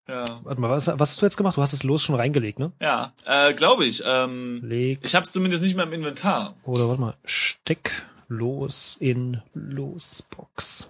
Ja, 0.07 0.25
warte 0.43 0.59
mal, 0.59 0.69
was, 0.69 0.87
was 0.87 1.11
hast 1.11 1.21
du 1.21 1.25
jetzt 1.25 1.37
gemacht? 1.37 1.55
Du 1.57 1.61
hast 1.61 1.71
das 1.73 1.83
Los 1.83 2.01
schon 2.03 2.15
reingelegt, 2.15 2.59
ne? 2.59 2.71
ja, 2.81 3.13
äh, 3.25 3.53
glaube 3.53 3.85
ich. 3.85 4.03
Ähm, 4.05 4.59
Leg, 4.63 4.99
ich 5.03 5.15
habe 5.15 5.23
es 5.23 5.31
zumindest 5.31 5.63
nicht 5.63 5.75
mehr 5.75 5.85
im 5.85 5.93
Inventar. 5.93 6.55
oder 6.65 6.87
warte 6.89 7.01
mal, 7.01 7.15
steck 7.23 7.91
Los 8.27 8.97
in 8.99 9.41
Losbox. 9.53 10.89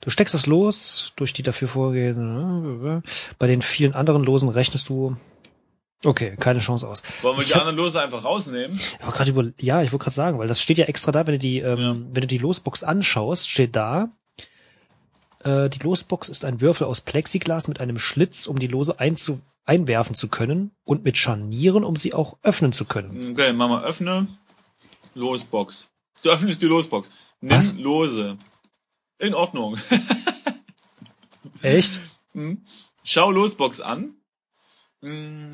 Du 0.00 0.10
steckst 0.10 0.34
das 0.34 0.46
Los 0.46 1.12
durch 1.16 1.32
die 1.32 1.42
dafür 1.42 1.68
vorgehende, 1.68 3.02
bei 3.38 3.46
den 3.46 3.60
vielen 3.62 3.94
anderen 3.94 4.24
Losen 4.24 4.48
rechnest 4.48 4.88
du, 4.88 5.16
okay, 6.04 6.36
keine 6.38 6.60
Chance 6.60 6.88
aus. 6.88 7.02
Wollen 7.22 7.36
wir 7.36 7.42
Ich 7.42 7.48
die 7.48 7.54
hab- 7.54 7.60
anderen 7.62 7.76
Lose 7.78 8.00
einfach 8.00 8.24
rausnehmen? 8.24 8.76
Ich 8.78 9.04
war 9.06 9.12
gerade 9.12 9.30
über, 9.30 9.44
ja, 9.60 9.82
ich 9.82 9.92
wollte 9.92 10.04
gerade 10.04 10.14
sagen, 10.14 10.38
weil 10.38 10.48
das 10.48 10.60
steht 10.62 10.78
ja 10.78 10.86
extra 10.86 11.12
da, 11.12 11.26
wenn 11.26 11.34
du 11.34 11.38
die, 11.38 11.58
ähm, 11.58 11.78
Ja. 11.80 11.90
wenn 11.94 12.20
du 12.22 12.26
die 12.26 12.38
Losbox 12.38 12.84
anschaust, 12.84 13.50
steht 13.50 13.74
da, 13.76 14.10
äh, 15.44 15.68
die 15.70 15.78
Losbox 15.80 16.28
ist 16.28 16.44
ein 16.44 16.60
Würfel 16.60 16.86
aus 16.86 17.00
Plexiglas 17.00 17.68
mit 17.68 17.80
einem 17.80 17.98
Schlitz, 17.98 18.46
um 18.46 18.58
die 18.58 18.66
Lose 18.66 18.98
einzu 19.00 19.40
einwerfen 19.64 20.14
zu 20.14 20.28
können 20.28 20.70
und 20.84 21.04
mit 21.04 21.16
Scharnieren, 21.16 21.84
um 21.84 21.94
sie 21.96 22.14
auch 22.14 22.38
öffnen 22.42 22.72
zu 22.72 22.84
können. 22.86 23.32
Okay, 23.32 23.52
Mama, 23.52 23.82
öffne. 23.82 24.26
Losbox. 25.14 25.90
Du 26.22 26.30
öffnest 26.30 26.62
die 26.62 26.66
Losbox. 26.66 27.10
Nimm 27.40 27.52
Was? 27.56 27.74
Lose. 27.74 28.36
In 29.18 29.34
Ordnung. 29.34 29.76
Echt? 31.62 31.98
Schau 33.04 33.30
Losbox 33.30 33.80
an. 33.80 34.14
Mm. 35.00 35.52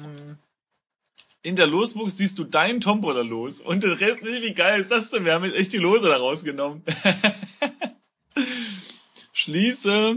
In 1.43 1.57
der 1.57 1.67
Losbox 1.67 2.17
siehst 2.17 2.39
du 2.39 2.45
dein 2.45 2.81
Tombola 2.81 3.21
los 3.21 3.61
und 3.61 3.85
den 3.85 3.93
Rest 3.93 4.23
nicht. 4.23 4.43
Wie 4.43 4.55
geil 4.55 4.81
ist 4.81 4.91
das 4.91 5.11
denn? 5.11 5.27
Wir 5.27 5.35
haben 5.35 5.45
jetzt 5.45 5.57
echt 5.57 5.73
die 5.75 5.79
Lose 5.79 6.09
da 6.09 6.17
rausgenommen. 6.17 6.83
Schließe 9.33 10.17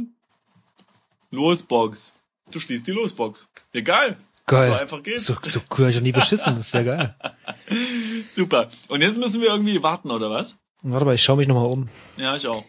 Losbox. 1.32 2.14
Du 2.52 2.60
schließt 2.60 2.88
die 2.88 2.92
Losbox. 2.92 3.50
Egal. 3.74 4.18
Geil. 4.46 4.72
So 4.72 4.78
einfach 4.78 5.04
geht's. 5.04 5.26
So, 5.26 5.36
so 5.44 5.60
cool 5.72 5.86
hab 5.86 5.90
ich 5.90 5.96
noch 5.98 6.04
nie 6.04 6.14
beschissen. 6.14 6.58
ist 6.58 6.72
sehr 6.72 6.86
geil. 6.86 7.16
Super. 8.26 8.70
Und 8.88 9.02
jetzt 9.02 9.18
müssen 9.18 9.42
wir 9.42 9.50
irgendwie 9.50 9.84
warten, 9.84 10.10
oder 10.10 10.32
was? 10.32 10.60
Warte 10.84 11.06
mal, 11.06 11.16
ich 11.16 11.24
schaue 11.24 11.36
mich 11.38 11.50
nochmal 11.50 11.66
um. 11.66 11.88
Ja, 12.16 12.34
ich 12.36 12.48
auch. 12.48 12.64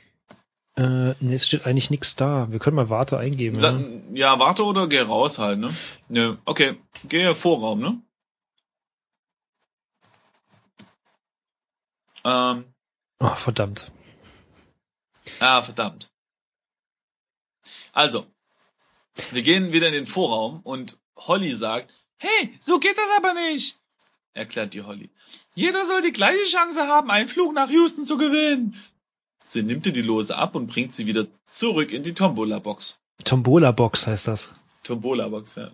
Äh, 0.78 1.14
nee, 1.18 1.34
es 1.34 1.46
steht 1.48 1.66
eigentlich 1.66 1.90
nichts 1.90 2.14
da. 2.14 2.52
Wir 2.52 2.60
können 2.60 2.76
mal 2.76 2.88
Warte 2.88 3.18
eingeben. 3.18 3.60
Da, 3.60 3.72
Ja. 3.72 3.86
ja, 4.14 4.38
warte 4.38 4.64
oder 4.64 4.88
geh 4.88 5.00
raus 5.00 5.40
halt, 5.40 5.58
ne? 5.58 5.74
Ne, 6.08 6.38
okay. 6.44 6.76
Geh 7.04 7.34
Vorraum, 7.34 7.80
ne? 7.80 8.00
Ähm, 12.24 12.64
Oh, 13.20 13.34
verdammt. 13.34 13.90
ah, 15.40 15.62
verdammt. 15.62 16.10
Also, 17.92 18.26
wir 19.32 19.42
gehen 19.42 19.72
wieder 19.72 19.88
in 19.88 19.94
den 19.94 20.06
Vorraum 20.06 20.60
und 20.62 20.96
Holly 21.16 21.52
sagt, 21.52 21.92
hey, 22.18 22.56
so 22.60 22.78
geht 22.78 22.96
das 22.96 23.10
aber 23.16 23.34
nicht, 23.34 23.80
erklärt 24.34 24.74
die 24.74 24.82
Holly. 24.82 25.10
Jeder 25.54 25.84
soll 25.84 26.02
die 26.02 26.12
gleiche 26.12 26.44
Chance 26.44 26.86
haben, 26.86 27.10
einen 27.10 27.28
Flug 27.28 27.52
nach 27.52 27.70
Houston 27.70 28.04
zu 28.06 28.16
gewinnen. 28.16 28.76
Sie 29.48 29.62
nimmt 29.62 29.86
ihr 29.86 29.92
die 29.92 30.02
Lose 30.02 30.36
ab 30.36 30.54
und 30.54 30.66
bringt 30.66 30.94
sie 30.94 31.06
wieder 31.06 31.26
zurück 31.46 31.90
in 31.90 32.02
die 32.02 32.12
Tombola-Box. 32.12 32.96
Tombola-Box 33.24 34.06
heißt 34.06 34.28
das. 34.28 34.52
Tombola-Box, 34.84 35.54
ja. 35.56 35.70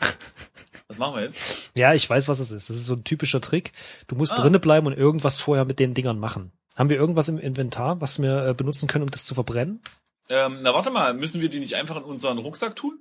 Was 0.88 0.98
machen 0.98 1.16
wir 1.16 1.22
jetzt? 1.22 1.72
Ja, 1.76 1.92
ich 1.94 2.08
weiß, 2.08 2.28
was 2.28 2.40
es 2.40 2.50
ist. 2.50 2.68
Das 2.70 2.76
ist 2.76 2.86
so 2.86 2.94
ein 2.94 3.04
typischer 3.04 3.40
Trick. 3.40 3.72
Du 4.08 4.16
musst 4.16 4.32
Ah. 4.34 4.36
drinnen 4.42 4.60
bleiben 4.60 4.86
und 4.86 4.92
irgendwas 4.96 5.38
vorher 5.40 5.64
mit 5.64 5.78
den 5.78 5.94
Dingern 5.94 6.18
machen. 6.18 6.52
Haben 6.76 6.90
wir 6.90 6.96
irgendwas 6.96 7.28
im 7.28 7.38
Inventar, 7.38 8.00
was 8.00 8.20
wir 8.22 8.46
äh, 8.46 8.54
benutzen 8.54 8.88
können, 8.88 9.04
um 9.04 9.10
das 9.10 9.24
zu 9.24 9.34
verbrennen? 9.34 9.80
Ähm, 10.28 10.58
na 10.62 10.72
warte 10.74 10.90
mal, 10.90 11.14
müssen 11.14 11.40
wir 11.40 11.48
die 11.48 11.60
nicht 11.60 11.74
einfach 11.74 11.96
in 11.96 12.02
unseren 12.04 12.38
Rucksack 12.38 12.74
tun? 12.76 12.98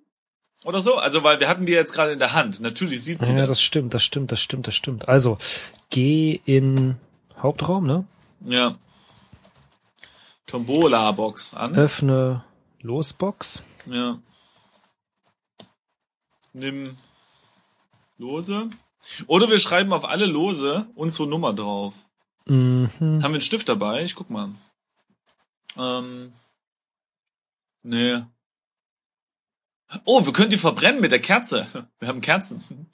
Oder 0.65 0.81
so? 0.81 0.95
Also, 0.97 1.23
weil 1.23 1.39
wir 1.39 1.47
hatten 1.47 1.65
die 1.65 1.71
jetzt 1.71 1.93
gerade 1.93 2.11
in 2.11 2.19
der 2.19 2.33
Hand. 2.33 2.59
Natürlich 2.59 3.03
sieht 3.03 3.23
sie 3.23 3.31
Ja, 3.31 3.37
das. 3.39 3.47
das 3.49 3.61
stimmt, 3.61 3.93
das 3.93 4.03
stimmt, 4.03 4.31
das 4.31 4.41
stimmt, 4.41 4.67
das 4.67 4.75
stimmt. 4.75 5.07
Also, 5.07 5.37
geh 5.89 6.39
in 6.45 6.97
Hauptraum, 7.37 7.85
ne? 7.87 8.05
Ja. 8.45 8.75
Tombola-Box 10.49 11.53
an. 11.53 11.75
Öffne 11.75 12.43
Losbox. 12.81 13.63
Ja. 13.85 14.19
Nimm 16.53 16.83
Lose. 18.17 18.69
Oder 19.27 19.49
wir 19.49 19.59
schreiben 19.59 19.93
auf 19.93 20.05
alle 20.05 20.25
Lose 20.25 20.87
unsere 20.95 21.27
Nummer 21.27 21.53
drauf. 21.53 21.93
Mhm. 22.47 22.89
Haben 22.99 23.21
wir 23.21 23.25
einen 23.27 23.41
Stift 23.41 23.69
dabei? 23.69 24.03
Ich 24.03 24.15
guck 24.15 24.29
mal. 24.29 24.49
Ähm. 25.77 26.33
Nee. 27.83 28.21
Oh, 30.05 30.25
wir 30.25 30.33
können 30.33 30.49
die 30.49 30.57
verbrennen 30.57 31.01
mit 31.01 31.11
der 31.11 31.19
Kerze. 31.21 31.65
Wir 31.99 32.07
haben 32.07 32.21
Kerzen. 32.21 32.89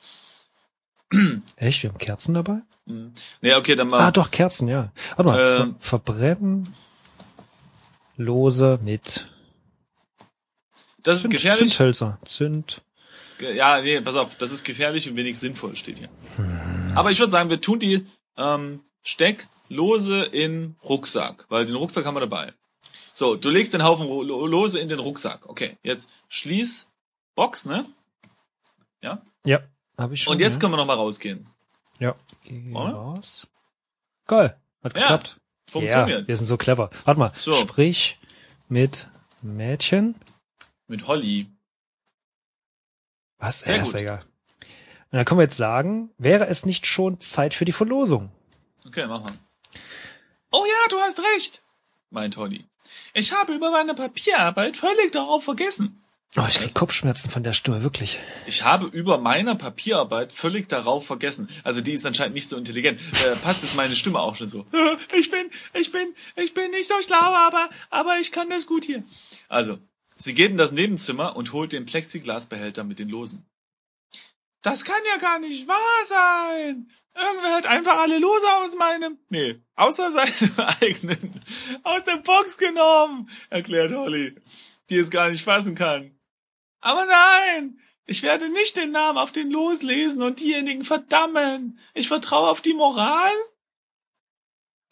Echt? 1.55 1.83
Wir 1.83 1.89
haben 1.89 1.97
Kerzen 1.97 2.33
dabei? 2.33 2.61
Hm. 2.87 3.13
Nee, 3.41 3.53
okay, 3.55 3.75
dann 3.75 3.87
Ah, 3.93 3.97
mal. 3.97 4.11
doch, 4.11 4.31
Kerzen, 4.31 4.67
ja. 4.67 4.91
Warte 5.15 5.31
mal. 5.31 5.39
Ähm. 5.61 5.75
ver 5.79 5.99
verbrennen. 5.99 6.73
Lose 8.17 8.79
mit 8.83 9.27
Das 11.03 11.17
ist 11.17 11.23
Zünd, 11.23 11.33
gefährlich. 11.33 11.69
Zündhölzer. 11.69 12.19
Zünd. 12.25 12.81
Ja, 13.39 13.81
nee, 13.81 13.99
pass 13.99 14.15
auf, 14.15 14.35
das 14.35 14.51
ist 14.51 14.63
gefährlich 14.63 15.09
und 15.09 15.15
wenig 15.15 15.37
sinnvoll, 15.37 15.75
steht 15.75 15.99
hier. 15.99 16.09
Aber 16.95 17.11
ich 17.11 17.19
würde 17.19 17.31
sagen, 17.31 17.49
wir 17.49 17.59
tun 17.59 17.79
die 17.79 18.05
ähm, 18.37 18.81
Stecklose 19.03 20.23
in 20.23 20.75
Rucksack, 20.83 21.45
weil 21.49 21.65
den 21.65 21.75
Rucksack 21.75 22.05
haben 22.05 22.15
wir 22.15 22.21
dabei. 22.21 22.53
So, 23.13 23.35
du 23.35 23.49
legst 23.49 23.73
den 23.73 23.83
Haufen 23.83 24.07
Lose 24.07 24.79
in 24.79 24.89
den 24.89 24.99
Rucksack. 24.99 25.47
Okay, 25.47 25.77
jetzt 25.83 26.09
schließ 26.29 26.91
Box, 27.35 27.65
ne? 27.65 27.85
Ja. 29.01 29.21
Ja, 29.45 29.61
habe 29.97 30.13
ich 30.13 30.23
schon. 30.23 30.33
Und 30.33 30.39
jetzt 30.39 30.55
ja. 30.55 30.59
können 30.59 30.73
wir 30.73 30.77
noch 30.77 30.85
mal 30.85 30.95
rausgehen. 30.95 31.45
Ja. 31.99 32.15
Geh 32.43 32.73
raus. 32.73 33.47
Geil. 34.25 34.59
Hat 34.83 34.95
Ja, 34.95 35.01
geklappt. 35.01 35.37
Ja, 35.67 35.71
Funktioniert. 35.71 36.27
wir 36.27 36.37
sind 36.37 36.45
so 36.45 36.57
clever. 36.57 36.89
Warte 37.03 37.19
mal. 37.19 37.31
So. 37.37 37.53
Sprich 37.53 38.19
mit 38.69 39.07
Mädchen. 39.41 40.15
Mit 40.87 41.07
Holly. 41.07 41.47
Was? 43.39 43.59
Sehr 43.61 43.77
ja, 43.77 43.81
ist 43.81 43.91
gut. 43.93 44.01
egal. 44.01 44.21
Und 45.11 45.17
dann 45.19 45.25
können 45.25 45.39
wir 45.39 45.43
jetzt 45.43 45.57
sagen, 45.57 46.11
wäre 46.17 46.47
es 46.47 46.65
nicht 46.65 46.85
schon 46.85 47.19
Zeit 47.19 47.53
für 47.53 47.65
die 47.65 47.71
Verlosung? 47.71 48.31
Okay, 48.85 49.05
mach 49.07 49.21
mal. 49.21 49.31
Oh 50.51 50.65
ja, 50.65 50.89
du 50.89 50.99
hast 50.99 51.19
recht, 51.19 51.63
meint 52.09 52.37
Holly. 52.37 52.65
Ich 53.13 53.33
habe 53.33 53.53
über 53.53 53.71
meine 53.71 53.93
Papierarbeit 53.93 54.77
völlig 54.77 55.11
darauf 55.11 55.43
vergessen. 55.43 56.01
Oh, 56.37 56.43
ich 56.49 56.59
krieg 56.59 56.73
Kopfschmerzen 56.73 57.29
von 57.29 57.43
der 57.43 57.53
Stimme, 57.53 57.81
wirklich. 57.81 58.19
Ich 58.45 58.63
habe 58.63 58.87
über 58.87 59.17
meiner 59.17 59.55
Papierarbeit 59.55 60.33
völlig 60.33 60.67
darauf 60.67 61.05
vergessen. 61.05 61.47
Also 61.63 61.79
die 61.79 61.93
ist 61.93 62.05
anscheinend 62.05 62.35
nicht 62.35 62.49
so 62.49 62.57
intelligent. 62.57 62.99
Äh, 63.25 63.37
passt 63.37 63.63
jetzt 63.63 63.75
meine 63.75 63.95
Stimme 63.95 64.19
auch 64.19 64.35
schon 64.35 64.49
so. 64.49 64.65
Ich 65.17 65.31
bin, 65.31 65.49
ich 65.73 65.91
bin, 65.91 66.13
ich 66.35 66.53
bin 66.53 66.71
nicht 66.71 66.89
so 66.89 66.95
schlau, 67.01 67.15
aber, 67.15 67.69
aber 67.89 68.19
ich 68.19 68.33
kann 68.33 68.49
das 68.49 68.65
gut 68.65 68.83
hier. 68.83 69.01
Also, 69.47 69.77
sie 70.17 70.33
geht 70.33 70.51
in 70.51 70.57
das 70.57 70.73
Nebenzimmer 70.73 71.37
und 71.37 71.53
holt 71.53 71.71
den 71.71 71.85
Plexiglasbehälter 71.85 72.83
mit 72.83 72.99
den 72.99 73.07
Losen. 73.07 73.45
Das 74.61 74.83
kann 74.83 75.01
ja 75.13 75.17
gar 75.21 75.39
nicht 75.39 75.67
wahr 75.67 76.05
sein. 76.05 76.91
Irgendwer 77.15 77.55
hat 77.55 77.65
einfach 77.67 77.97
alle 77.99 78.17
Lose 78.17 78.45
aus 78.57 78.75
meinem, 78.75 79.19
nee, 79.29 79.61
außer 79.75 80.11
seinem 80.11 80.67
eigenen, 80.81 81.31
aus 81.83 82.03
der 82.03 82.17
Box 82.17 82.57
genommen, 82.57 83.29
erklärt 83.49 83.93
Holly, 83.93 84.35
die 84.89 84.97
es 84.97 85.11
gar 85.11 85.29
nicht 85.29 85.43
fassen 85.43 85.75
kann. 85.75 86.14
Aber 86.85 87.03
nein, 87.03 87.79
ich 88.05 88.21
werde 88.21 88.47
nicht 88.47 88.77
den 88.77 88.91
Namen 88.91 89.17
auf 89.17 89.31
den 89.31 89.49
Los 89.49 89.81
lesen 89.81 90.21
und 90.21 90.39
diejenigen 90.39 90.83
verdammen. 90.83 91.79
Ich 91.95 92.07
vertraue 92.07 92.51
auf 92.51 92.61
die 92.61 92.75
Moral 92.75 93.33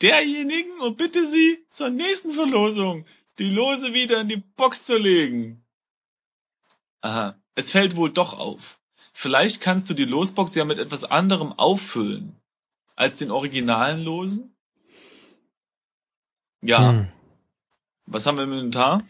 derjenigen 0.02 0.80
und 0.82 0.98
bitte 0.98 1.28
sie 1.28 1.64
zur 1.70 1.92
nächsten 1.92 2.32
Verlosung 2.32 3.06
die 3.38 3.52
Lose 3.52 3.94
wieder 3.94 4.22
in 4.22 4.28
die 4.28 4.38
Box 4.38 4.86
zu 4.86 4.98
legen. 4.98 5.64
Aha, 7.02 7.40
es 7.54 7.70
fällt 7.70 7.96
wohl 7.96 8.10
doch 8.12 8.40
auf. 8.40 8.80
Vielleicht 9.12 9.62
kannst 9.62 9.88
du 9.88 9.94
die 9.94 10.06
Losbox 10.06 10.56
ja 10.56 10.66
mit 10.66 10.80
etwas 10.80 11.04
anderem 11.04 11.54
auffüllen 11.54 12.42
als 12.96 13.20
den 13.20 13.30
originalen 13.30 14.02
Losen? 14.02 14.58
Ja. 16.62 16.90
Hm. 16.90 17.08
Was 18.08 18.26
haben 18.26 18.38
wir 18.38 18.46
im 18.46 18.54
Inventar? 18.54 19.04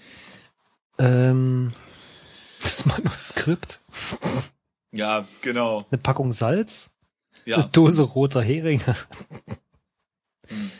Ähm, 1.00 1.74
das 2.64 2.86
Manuskript. 2.86 3.82
Ja, 4.92 5.28
genau. 5.42 5.86
Eine 5.92 6.02
Packung 6.02 6.32
Salz. 6.32 6.92
Ja. 7.46 7.58
Eine 7.58 7.68
Dose 7.70 8.04
roter 8.04 8.42
Heringe. 8.42 8.96
Hm. 10.48 10.72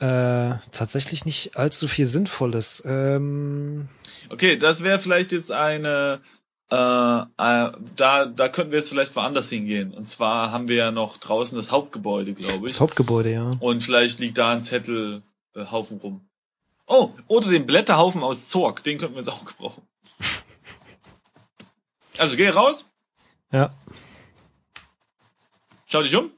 Äh, 0.00 0.58
tatsächlich 0.70 1.24
nicht 1.24 1.56
allzu 1.56 1.88
viel 1.88 2.06
Sinnvolles. 2.06 2.84
Ähm, 2.86 3.88
Okay, 4.30 4.56
das 4.56 4.82
wäre 4.82 4.98
vielleicht 4.98 5.32
jetzt 5.32 5.50
eine, 5.50 6.20
äh, 6.70 6.76
äh, 6.76 7.72
da, 7.96 8.26
da 8.26 8.48
könnten 8.48 8.72
wir 8.72 8.78
jetzt 8.78 8.90
vielleicht 8.90 9.16
woanders 9.16 9.50
hingehen. 9.50 9.92
Und 9.92 10.08
zwar 10.08 10.52
haben 10.52 10.68
wir 10.68 10.76
ja 10.76 10.90
noch 10.90 11.18
draußen 11.18 11.56
das 11.56 11.72
Hauptgebäude, 11.72 12.34
glaube 12.34 12.66
ich. 12.66 12.74
das 12.74 12.80
Hauptgebäude, 12.80 13.32
ja. 13.32 13.56
Und 13.60 13.82
vielleicht 13.82 14.20
liegt 14.20 14.38
da 14.38 14.50
ein 14.52 14.60
Zettelhaufen 14.60 15.22
Haufen 15.70 15.98
rum. 15.98 16.28
Oh, 16.86 17.10
oder 17.26 17.48
den 17.48 17.66
Blätterhaufen 17.66 18.22
aus 18.22 18.48
Zorg, 18.48 18.82
den 18.84 18.98
könnten 18.98 19.14
wir 19.14 19.20
jetzt 19.20 19.30
auch 19.30 19.44
gebrauchen. 19.44 19.82
Also 22.18 22.36
geh 22.36 22.48
raus, 22.48 22.90
Ja. 23.52 23.70
schau 25.86 26.02
dich 26.02 26.14
um. 26.16 26.30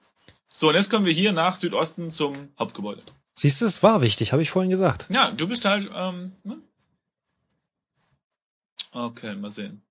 So, 0.53 0.69
und 0.69 0.75
jetzt 0.75 0.91
kommen 0.91 1.07
wir 1.07 1.13
hier 1.13 1.33
nach 1.33 1.57
Südosten 1.57 2.11
zum 2.11 2.35
Hauptgebäude. 2.59 3.03
Siehst 3.35 3.63
du, 3.63 3.65
es 3.67 3.83
war 3.83 4.03
wichtig, 4.03 4.33
habe 4.33 4.43
ich 4.43 4.51
vorhin 4.51 4.71
gesagt. 4.71 5.07
Ja, 5.09 5.31
du 5.31 5.49
bist 5.49 5.65
halt, 5.65 5.91
ähm, 5.95 6.33
ne? 6.45 6.59
Okay, 8.93 9.35
mal 9.37 9.51
sehen. 9.51 9.83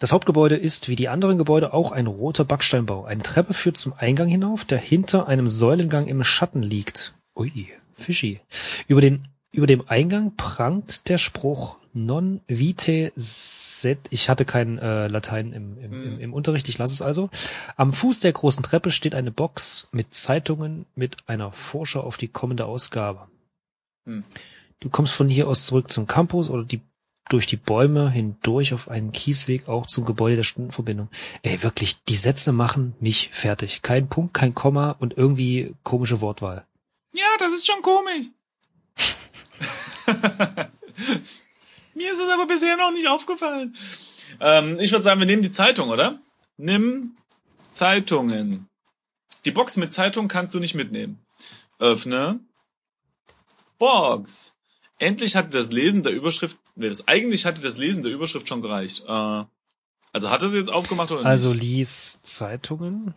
Das 0.00 0.12
Hauptgebäude 0.12 0.56
ist 0.56 0.88
wie 0.88 0.96
die 0.96 1.08
anderen 1.08 1.38
Gebäude 1.38 1.72
auch 1.72 1.92
ein 1.92 2.06
roter 2.06 2.44
Backsteinbau. 2.44 3.04
Eine 3.04 3.22
Treppe 3.22 3.54
führt 3.54 3.76
zum 3.76 3.92
Eingang 3.94 4.28
hinauf, 4.28 4.64
der 4.64 4.78
hinter 4.78 5.26
einem 5.28 5.48
Säulengang 5.48 6.06
im 6.06 6.24
Schatten 6.24 6.62
liegt. 6.62 7.14
Ui, 7.36 7.68
fishy. 7.92 8.40
Über 8.88 9.00
den 9.00 9.22
über 9.52 9.66
dem 9.66 9.88
Eingang 9.88 10.36
prangt 10.36 11.08
der 11.08 11.18
Spruch 11.18 11.78
Non 11.92 12.40
vitae 12.46 13.10
sed. 13.16 13.98
Ich 14.10 14.28
hatte 14.28 14.44
kein 14.44 14.78
äh, 14.78 15.08
Latein 15.08 15.52
im, 15.52 15.76
im, 15.78 15.92
im, 15.92 16.20
im 16.20 16.34
Unterricht, 16.34 16.68
ich 16.68 16.78
lasse 16.78 16.94
es 16.94 17.02
also. 17.02 17.30
Am 17.76 17.92
Fuß 17.92 18.20
der 18.20 18.32
großen 18.32 18.62
Treppe 18.62 18.92
steht 18.92 19.14
eine 19.14 19.32
Box 19.32 19.88
mit 19.90 20.14
Zeitungen 20.14 20.86
mit 20.94 21.16
einer 21.26 21.50
Vorschau 21.50 22.00
auf 22.00 22.16
die 22.16 22.28
kommende 22.28 22.66
Ausgabe. 22.66 23.26
Hm. 24.06 24.22
Du 24.78 24.88
kommst 24.88 25.14
von 25.14 25.28
hier 25.28 25.48
aus 25.48 25.66
zurück 25.66 25.90
zum 25.90 26.06
Campus 26.06 26.48
oder 26.48 26.64
die 26.64 26.80
durch 27.28 27.46
die 27.46 27.56
Bäume 27.56 28.10
hindurch 28.10 28.74
auf 28.74 28.88
einen 28.88 29.12
Kiesweg 29.12 29.68
auch 29.68 29.86
zum 29.86 30.04
Gebäude 30.04 30.36
der 30.36 30.42
Stundenverbindung. 30.42 31.08
Ey, 31.42 31.62
wirklich, 31.62 32.02
die 32.04 32.16
Sätze 32.16 32.52
machen 32.52 32.94
mich 32.98 33.30
fertig. 33.32 33.82
Kein 33.82 34.08
Punkt, 34.08 34.34
kein 34.34 34.54
Komma 34.54 34.96
und 34.98 35.16
irgendwie 35.16 35.74
komische 35.84 36.20
Wortwahl. 36.20 36.66
Ja, 37.12 37.26
das 37.38 37.52
ist 37.52 37.66
schon 37.66 37.82
komisch. 37.82 38.30
Mir 41.94 42.10
ist 42.12 42.20
es 42.20 42.28
aber 42.28 42.46
bisher 42.46 42.76
noch 42.76 42.92
nicht 42.92 43.08
aufgefallen. 43.08 43.74
Ähm, 44.40 44.78
ich 44.80 44.90
würde 44.92 45.02
sagen, 45.04 45.20
wir 45.20 45.26
nehmen 45.26 45.42
die 45.42 45.52
Zeitung, 45.52 45.90
oder? 45.90 46.18
Nimm 46.56 47.16
Zeitungen. 47.70 48.68
Die 49.44 49.50
Box 49.50 49.76
mit 49.76 49.92
Zeitung 49.92 50.28
kannst 50.28 50.54
du 50.54 50.60
nicht 50.60 50.74
mitnehmen. 50.74 51.18
Öffne. 51.78 52.40
Box. 53.78 54.54
Endlich 54.98 55.34
hatte 55.36 55.48
das 55.50 55.72
Lesen 55.72 56.02
der 56.02 56.12
Überschrift, 56.12 56.58
nee, 56.74 56.88
das, 56.88 57.08
eigentlich 57.08 57.46
hatte 57.46 57.62
das 57.62 57.78
Lesen 57.78 58.02
der 58.02 58.12
Überschrift 58.12 58.46
schon 58.48 58.60
gereicht. 58.60 59.04
Äh, 59.08 59.44
also 60.12 60.30
hat 60.30 60.42
er 60.42 60.50
sie 60.50 60.58
jetzt 60.58 60.72
aufgemacht 60.72 61.10
oder 61.12 61.24
Also 61.24 61.54
nicht? 61.54 61.62
lies 61.62 62.20
Zeitungen. 62.22 63.14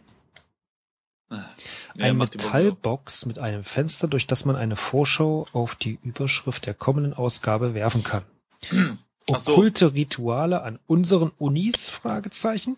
Ja, 1.34 2.06
Eine. 2.06 2.14
Metallbox 2.14 3.26
mit 3.26 3.40
einem 3.40 3.64
Fenster, 3.64 4.08
durch 4.08 4.28
das 4.28 4.46
man 4.46 4.56
eine 4.56 4.76
Vorschau 4.76 5.48
auf 5.54 5.76
die 5.76 6.00
Überschrift 6.04 6.66
der 6.66 6.74
kommenden 6.74 7.14
Ausgabe 7.14 7.74
werfen 7.74 8.04
kann. 8.04 8.24
So. 9.26 9.54
Okkulte 9.54 9.94
Rituale 9.94 10.64
an 10.64 10.80
unseren 10.86 11.32
Unis? 11.38 11.88
Fragezeichen. 11.90 12.76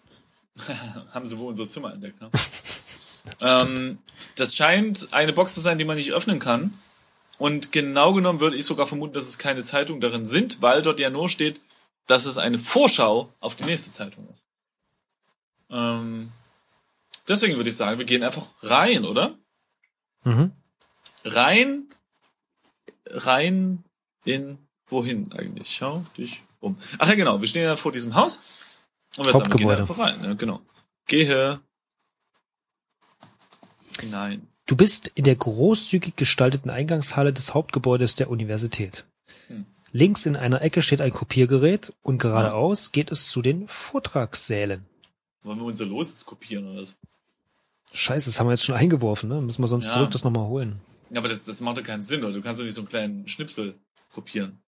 Haben 1.12 1.26
sie 1.26 1.40
wohl 1.40 1.48
unser 1.48 1.68
Zimmer 1.68 1.92
entdeckt, 1.92 2.22
ne? 2.22 2.30
ähm, 3.42 3.98
das 4.36 4.56
scheint 4.56 5.08
eine 5.12 5.34
Box 5.34 5.56
zu 5.56 5.62
sein, 5.62 5.80
die 5.80 5.86
man 5.86 5.98
nicht 5.98 6.14
öffnen 6.14 6.38
kann. 6.38 6.72
Und 7.40 7.72
genau 7.72 8.14
genommen 8.14 8.40
würde 8.42 8.56
ich 8.58 8.66
sogar 8.66 8.86
vermuten, 8.86 9.14
dass 9.14 9.28
es 9.28 9.40
keine 9.40 9.62
Zeitungen 9.62 10.02
darin 10.02 10.28
sind, 10.28 10.62
weil 10.62 10.84
dort 10.84 11.00
ja 11.00 11.10
nur 11.10 11.30
steht, 11.30 11.62
dass 12.08 12.26
es 12.26 12.38
eine 12.38 12.60
Vorschau 12.60 13.34
auf 13.40 13.56
die 13.56 13.66
nächste 13.66 13.92
Zeitung 13.92 14.28
ist. 14.32 14.44
Ähm, 15.70 16.32
deswegen 17.28 17.56
würde 17.56 17.70
ich 17.70 17.76
sagen, 17.76 18.00
wir 18.00 18.06
gehen 18.06 18.24
einfach 18.24 18.48
rein, 18.62 19.06
oder? 19.06 19.38
Mhm. 20.24 20.52
Rein, 21.24 21.88
rein 23.08 23.84
in 24.24 24.58
wohin 24.88 25.32
eigentlich? 25.34 25.76
Schau 25.76 26.04
dich 26.18 26.42
um. 26.60 26.78
Ach 27.00 27.08
ja, 27.08 27.16
genau, 27.16 27.42
wir 27.42 27.48
stehen 27.48 27.64
ja 27.64 27.76
vor 27.76 27.92
diesem 27.92 28.16
Haus. 28.16 28.40
Und 29.18 29.26
wir 29.26 29.34
sagen, 29.34 29.50
wir 29.50 29.56
gehen 29.56 29.70
einfach 29.70 29.98
rein. 29.98 30.24
Ja, 30.24 30.34
genau. 30.34 30.62
Gehe 31.08 31.62
hinein. 34.00 34.48
Du 34.66 34.76
bist 34.76 35.08
in 35.14 35.26
der 35.26 35.36
großzügig 35.36 36.16
gestalteten 36.16 36.72
Eingangshalle 36.72 37.32
des 37.32 37.54
Hauptgebäudes 37.54 38.16
der 38.16 38.30
Universität. 38.30 39.06
Hm. 39.48 39.66
Links 39.92 40.26
in 40.26 40.36
einer 40.36 40.62
Ecke 40.62 40.82
steht 40.82 41.02
ein 41.02 41.12
Kopiergerät 41.12 41.94
und 42.02 42.18
geradeaus 42.18 42.92
geht 42.92 43.12
es 43.12 43.30
zu 43.30 43.42
den 43.42 43.68
Vortragssälen. 43.68 44.86
Wollen 45.44 45.60
wir 45.60 45.66
unser 45.66 45.86
Los 45.86 46.10
jetzt 46.10 46.26
kopieren 46.26 46.68
oder 46.68 46.82
was? 46.82 46.98
Scheiße, 47.96 48.30
das 48.30 48.40
haben 48.40 48.48
wir 48.48 48.52
jetzt 48.52 48.66
schon 48.66 48.76
eingeworfen, 48.76 49.30
ne? 49.30 49.42
Müssen 49.42 49.64
wir 49.64 49.68
sonst 49.68 49.88
Ja. 49.88 49.94
zurück 49.94 50.12
das 50.12 50.24
nochmal 50.24 50.46
holen. 50.48 50.82
Ja, 51.12 51.20
aber 51.20 51.30
das, 51.30 51.44
das 51.44 51.62
macht 51.62 51.78
doch 51.78 51.84
keinen 51.84 52.04
Sinn, 52.04 52.24
oder? 52.24 52.34
Du 52.34 52.42
kannst 52.42 52.60
doch 52.60 52.66
nicht 52.66 52.74
so 52.76 52.82
einen 52.82 52.90
kleinen 52.90 53.28
Schnipsel 53.28 53.80
kopieren. 54.14 54.62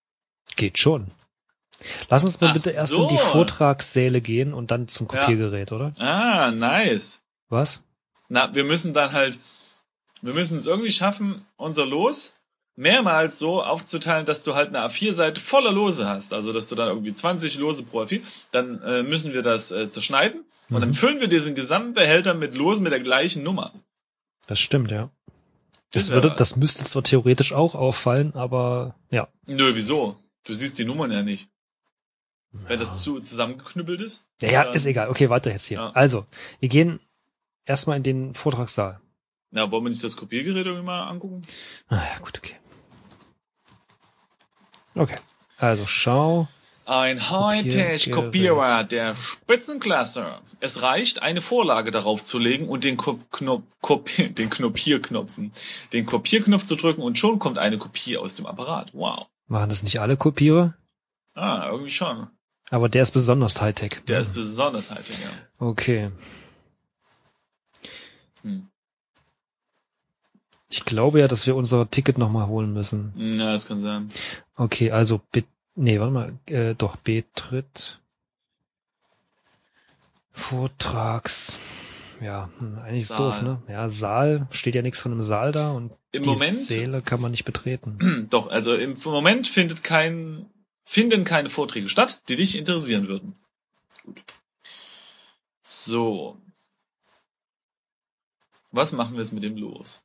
Geht 0.56 0.78
schon. 0.78 1.12
Lass 2.10 2.24
uns 2.24 2.40
mal 2.42 2.48
Ach 2.50 2.54
bitte 2.54 2.70
erst 2.72 2.94
in 2.94 3.08
die 3.10 3.18
so. 3.18 3.22
Vortragssäle 3.24 4.22
gehen 4.22 4.54
und 4.54 4.72
dann 4.72 4.88
zum 4.88 5.08
Ja. 5.12 5.20
Kopiergerät, 5.20 5.72
oder? 5.72 5.92
Ah, 6.00 6.52
nice. 6.52 7.22
Was? 7.50 7.84
Na, 8.30 8.54
wir 8.56 8.64
müssen 8.64 8.94
dann 8.94 9.12
halt, 9.12 9.38
wir 10.22 10.34
müssen 10.34 10.58
es 10.58 10.66
irgendwie 10.66 10.92
schaffen, 10.92 11.46
unser 11.56 11.86
Los 11.86 12.37
mehrmals 12.78 13.40
so 13.40 13.62
aufzuteilen, 13.62 14.26
dass 14.26 14.44
du 14.44 14.56
halt 14.56 14.70
eine 14.70 14.88
A4-Seite 14.88 15.42
voller 15.42 15.74
Lose 15.74 16.08
hast. 16.08 16.34
Also, 16.34 16.54
dass 16.54 16.68
du 16.68 16.76
dann 16.76 16.88
irgendwie 16.88 17.14
20 17.14 17.58
Lose 17.58 17.84
pro 17.84 18.04
A4. 18.04 18.22
Dann 18.52 18.82
äh, 18.84 19.04
müssen 19.04 19.34
wir 19.34 19.42
das 19.42 19.72
äh, 19.72 19.90
zerschneiden 19.90 20.46
und 20.70 20.82
dann 20.82 20.94
füllen 20.94 21.20
wir 21.20 21.28
diesen 21.28 21.56
gesamten 21.56 21.94
Behälter 21.94 22.34
mit 22.34 22.56
Losen 22.56 22.84
mit 22.84 22.94
der 22.94 23.00
gleichen 23.00 23.44
Nummer. 23.44 23.74
Das 24.48 24.60
stimmt, 24.60 24.92
ja. 24.92 25.10
Das 25.92 26.12
würde, 26.12 26.34
das 26.38 26.58
müsste 26.58 26.84
zwar 26.84 27.04
theoretisch 27.04 27.54
auch 27.54 27.74
auffallen, 27.74 28.36
aber 28.36 28.96
ja. 29.10 29.28
Nö, 29.46 29.72
wieso? 29.74 30.18
Du 30.46 30.54
siehst 30.54 30.78
die 30.80 30.86
Nummern 30.86 31.12
ja 31.12 31.24
nicht. 31.24 31.50
Wenn 32.52 32.80
das 32.80 33.04
zu 33.04 33.20
zusammengeknüppelt 33.20 34.02
ist. 34.02 34.28
Ja, 34.42 34.50
ja, 34.50 34.64
ist 34.72 34.86
egal. 34.86 35.10
Okay, 35.10 35.30
weiter 35.30 35.52
jetzt 35.52 35.68
hier. 35.68 35.80
Ja. 35.80 35.88
Also, 35.92 36.26
wir 36.60 36.70
gehen 36.70 37.00
erstmal 37.66 37.98
in 37.98 38.04
den 38.04 38.34
Vortragssaal. 38.34 39.00
Na, 39.52 39.72
wollen 39.72 39.84
wir 39.84 39.90
nicht 39.90 40.04
das 40.04 40.18
Kopiergerät 40.18 40.66
irgendwie 40.66 40.86
mal 40.86 41.08
angucken? 41.08 41.42
Ah 41.88 41.96
ja, 41.96 42.20
gut, 42.20 42.38
okay. 42.38 42.56
Okay. 44.98 45.16
Also 45.58 45.86
schau. 45.86 46.48
Ein 46.86 47.30
Hightech-Kopierer 47.30 48.86
der 48.86 49.14
Spitzenklasse. 49.16 50.40
Es 50.62 50.82
reicht, 50.84 51.22
eine 51.22 51.42
Vorlage 51.42 51.92
darauf 51.92 52.24
zu 52.24 52.40
legen 52.40 52.70
und 52.70 52.86
den, 52.86 52.96
Ko 52.96 53.20
Knop 53.32 53.64
Kopi 53.82 54.30
den 54.34 54.50
Kopierknopfen, 54.50 55.52
den 55.92 56.06
Kopierknopf 56.06 56.64
zu 56.64 56.76
drücken 56.78 57.02
und 57.02 57.18
schon 57.18 57.40
kommt 57.40 57.58
eine 57.58 57.78
Kopie 57.78 58.18
aus 58.18 58.36
dem 58.36 58.46
Apparat. 58.46 58.92
Wow. 58.94 59.26
Machen 59.48 59.70
das 59.70 59.84
nicht 59.84 60.00
alle 60.00 60.16
Kopierer? 60.16 60.76
Ah, 61.34 61.68
irgendwie 61.68 61.92
schon. 61.92 62.28
Aber 62.70 62.90
der 62.90 63.04
ist 63.04 63.12
besonders 63.12 63.62
Hightech. 63.62 64.04
Der 64.08 64.22
ist 64.22 64.34
besonders 64.34 64.90
Hightech, 64.90 65.18
ja. 65.22 65.30
Okay. 65.66 66.12
Hm. 68.44 68.68
Ich 70.78 70.86
glaube 70.86 71.20
ja, 71.20 71.28
dass 71.28 71.48
wir 71.48 71.56
unser 71.56 71.90
Ticket 71.90 72.20
nochmal 72.20 72.46
holen 72.46 72.72
müssen. 72.72 73.12
Ja, 73.18 73.52
das 73.52 73.68
kann 73.68 73.80
sein. 73.80 74.08
Okay, 74.56 74.92
also 74.92 75.20
be 75.32 75.44
nee, 75.74 76.00
warte 76.00 76.14
mal, 76.14 76.34
äh, 76.46 76.76
doch 76.76 76.98
Betritt 76.98 78.00
Vortrags. 80.32 81.58
Ja, 82.22 82.50
hm, 82.60 82.78
eigentlich 82.78 83.02
ist 83.02 83.08
Saal. 83.10 83.18
doof, 83.20 83.42
ne? 83.42 83.62
Ja, 83.68 83.90
Saal, 83.90 84.48
steht 84.52 84.76
ja 84.76 84.84
nichts 84.84 85.02
von 85.02 85.12
einem 85.12 85.24
Saal 85.24 85.52
da 85.52 85.72
und 85.72 85.94
Im 86.12 86.22
die 86.22 86.30
Moment- 86.30 86.54
Säle 86.54 87.02
kann 87.02 87.22
man 87.22 87.32
nicht 87.32 87.46
betreten. 87.46 88.28
Doch, 88.30 88.50
also 88.52 88.76
im 88.76 88.94
Moment 89.04 89.48
findet 89.48 89.84
kein, 89.84 90.46
finden 90.84 91.24
keine 91.24 91.50
Vorträge 91.50 91.90
statt, 91.90 92.22
die 92.30 92.36
dich 92.36 92.56
interessieren 92.56 93.08
würden. 93.08 93.36
Gut. 94.04 94.22
So. 95.64 96.38
Was 98.72 98.92
machen 98.92 99.14
wir 99.16 99.22
jetzt 99.22 99.34
mit 99.34 99.42
dem 99.44 99.58
los? 99.58 100.02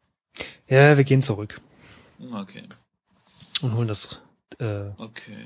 Ja, 0.68 0.96
wir 0.96 1.04
gehen 1.04 1.22
zurück 1.22 1.60
Okay, 2.32 2.62
und 3.62 3.74
holen 3.74 3.88
das 3.88 4.20
äh, 4.58 4.90
okay. 4.98 5.36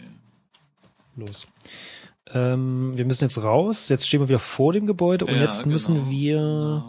los. 1.16 1.46
Ähm, 2.28 2.96
wir 2.96 3.04
müssen 3.04 3.24
jetzt 3.24 3.38
raus. 3.42 3.88
Jetzt 3.88 4.06
stehen 4.08 4.20
wir 4.20 4.28
wieder 4.28 4.38
vor 4.38 4.72
dem 4.72 4.86
Gebäude 4.86 5.26
und 5.26 5.34
Ja, 5.34 5.42
jetzt 5.42 5.66
müssen 5.66 5.94
genau. 5.94 6.10
wir 6.10 6.84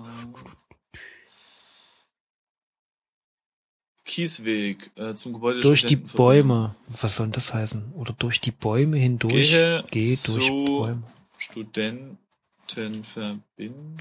Kiesweg 4.06 4.92
äh, 4.96 5.14
zum 5.16 5.34
Gebäude. 5.34 5.60
durch 5.62 5.86
die. 5.86 5.96
Bäume. 5.98 6.76
Was 6.88 7.18
soll 7.18 7.28
denn 7.28 7.34
das 7.34 7.54
heißen? 7.54 7.92
Oder 7.94 8.14
durch 8.14 8.40
die 8.42 8.52
Bäume 8.52 8.98
hindurch? 8.98 9.52
Gehe 9.52 9.84
Geh 9.92 10.18
durch 10.26 10.48
Bäume. 10.66 11.04
Studentenverbindung. 11.38 13.98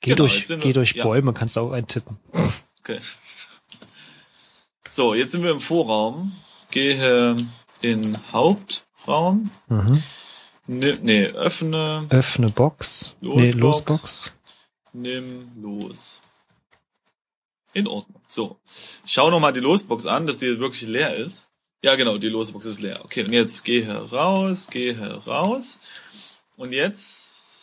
Geh 0.00 0.10
Genau, 0.10 0.16
durch, 0.28 0.44
geh 0.46 0.62
wir- 0.62 0.72
durch 0.72 0.92
ja. 0.94 1.02
Bäume, 1.04 1.32
kannst 1.32 1.56
du 1.56 1.60
auch 1.60 1.72
eintippen. 1.72 2.18
Okay. 2.80 3.00
So, 4.88 5.14
jetzt 5.14 5.32
sind 5.32 5.42
wir 5.42 5.50
im 5.50 5.60
Vorraum. 5.60 6.32
Gehe 6.70 7.36
in 7.80 8.18
Hauptraum. 8.32 9.50
Mhm. 9.68 10.02
Ne, 10.68 10.98
nee, 11.02 11.26
öffne, 11.26 12.06
Öffne 12.10 12.48
Box. 12.48 13.14
Losbox. 13.20 13.54
Nee, 13.54 13.60
Losbox. 13.60 14.32
nimm 14.92 15.52
los. 15.62 16.20
In 17.72 17.86
Ordnung. 17.86 18.20
So. 18.26 18.58
Ich 19.04 19.12
schau 19.12 19.30
noch 19.30 19.38
mal 19.40 19.52
die 19.52 19.60
Losbox 19.60 20.06
an, 20.06 20.26
dass 20.26 20.38
die 20.38 20.58
wirklich 20.58 20.82
leer 20.88 21.14
ist. 21.14 21.48
Ja, 21.82 21.94
genau, 21.94 22.18
die 22.18 22.28
Losbox 22.28 22.64
ist 22.66 22.80
leer. 22.80 23.04
Okay, 23.04 23.22
und 23.24 23.30
jetzt 23.32 23.64
gehe 23.64 23.86
raus, 24.10 24.68
gehe 24.70 24.98
raus. 25.26 25.80
Und 26.56 26.72
jetzt... 26.72 27.55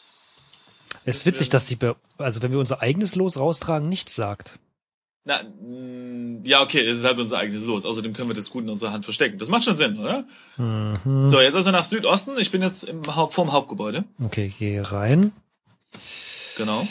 Es 1.05 1.17
ist 1.17 1.25
witzig, 1.25 1.49
dass 1.49 1.67
sie, 1.67 1.77
also 2.17 2.41
wenn 2.41 2.51
wir 2.51 2.59
unser 2.59 2.81
eigenes 2.81 3.15
Los 3.15 3.37
raustragen, 3.37 3.89
nichts 3.89 4.15
sagt. 4.15 4.59
Na, 5.25 5.41
mh, 5.43 6.41
ja, 6.45 6.61
okay, 6.61 6.81
es 6.85 6.99
ist 6.99 7.05
halt 7.05 7.17
unser 7.17 7.37
eigenes 7.37 7.65
Los. 7.65 7.85
Außerdem 7.85 8.13
können 8.13 8.29
wir 8.29 8.35
das 8.35 8.49
gut 8.49 8.63
in 8.63 8.69
unserer 8.69 8.91
Hand 8.91 9.05
verstecken. 9.05 9.37
Das 9.37 9.47
macht 9.49 9.63
schon 9.63 9.75
Sinn, 9.75 9.97
oder? 9.97 10.25
Mhm. 10.57 11.25
So, 11.27 11.39
jetzt 11.39 11.55
also 11.55 11.71
nach 11.71 11.83
Südosten. 11.85 12.37
Ich 12.37 12.51
bin 12.51 12.61
jetzt 12.61 12.83
im 12.83 13.01
Haupt, 13.15 13.33
vorm 13.33 13.51
Hauptgebäude. 13.53 14.03
Okay, 14.23 14.51
geh 14.59 14.79
rein. 14.81 15.31
Genau. 16.57 16.85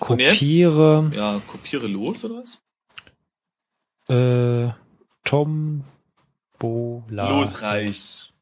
Und 0.00 0.20
jetzt? 0.20 0.40
Kopiere 0.40 1.10
Ja, 1.14 1.40
kopiere 1.46 1.86
los, 1.86 2.24
oder 2.24 2.42
was? 2.42 2.60
äh, 4.08 4.68
Tombola. 5.24 5.84
Losreicht. 7.30 8.32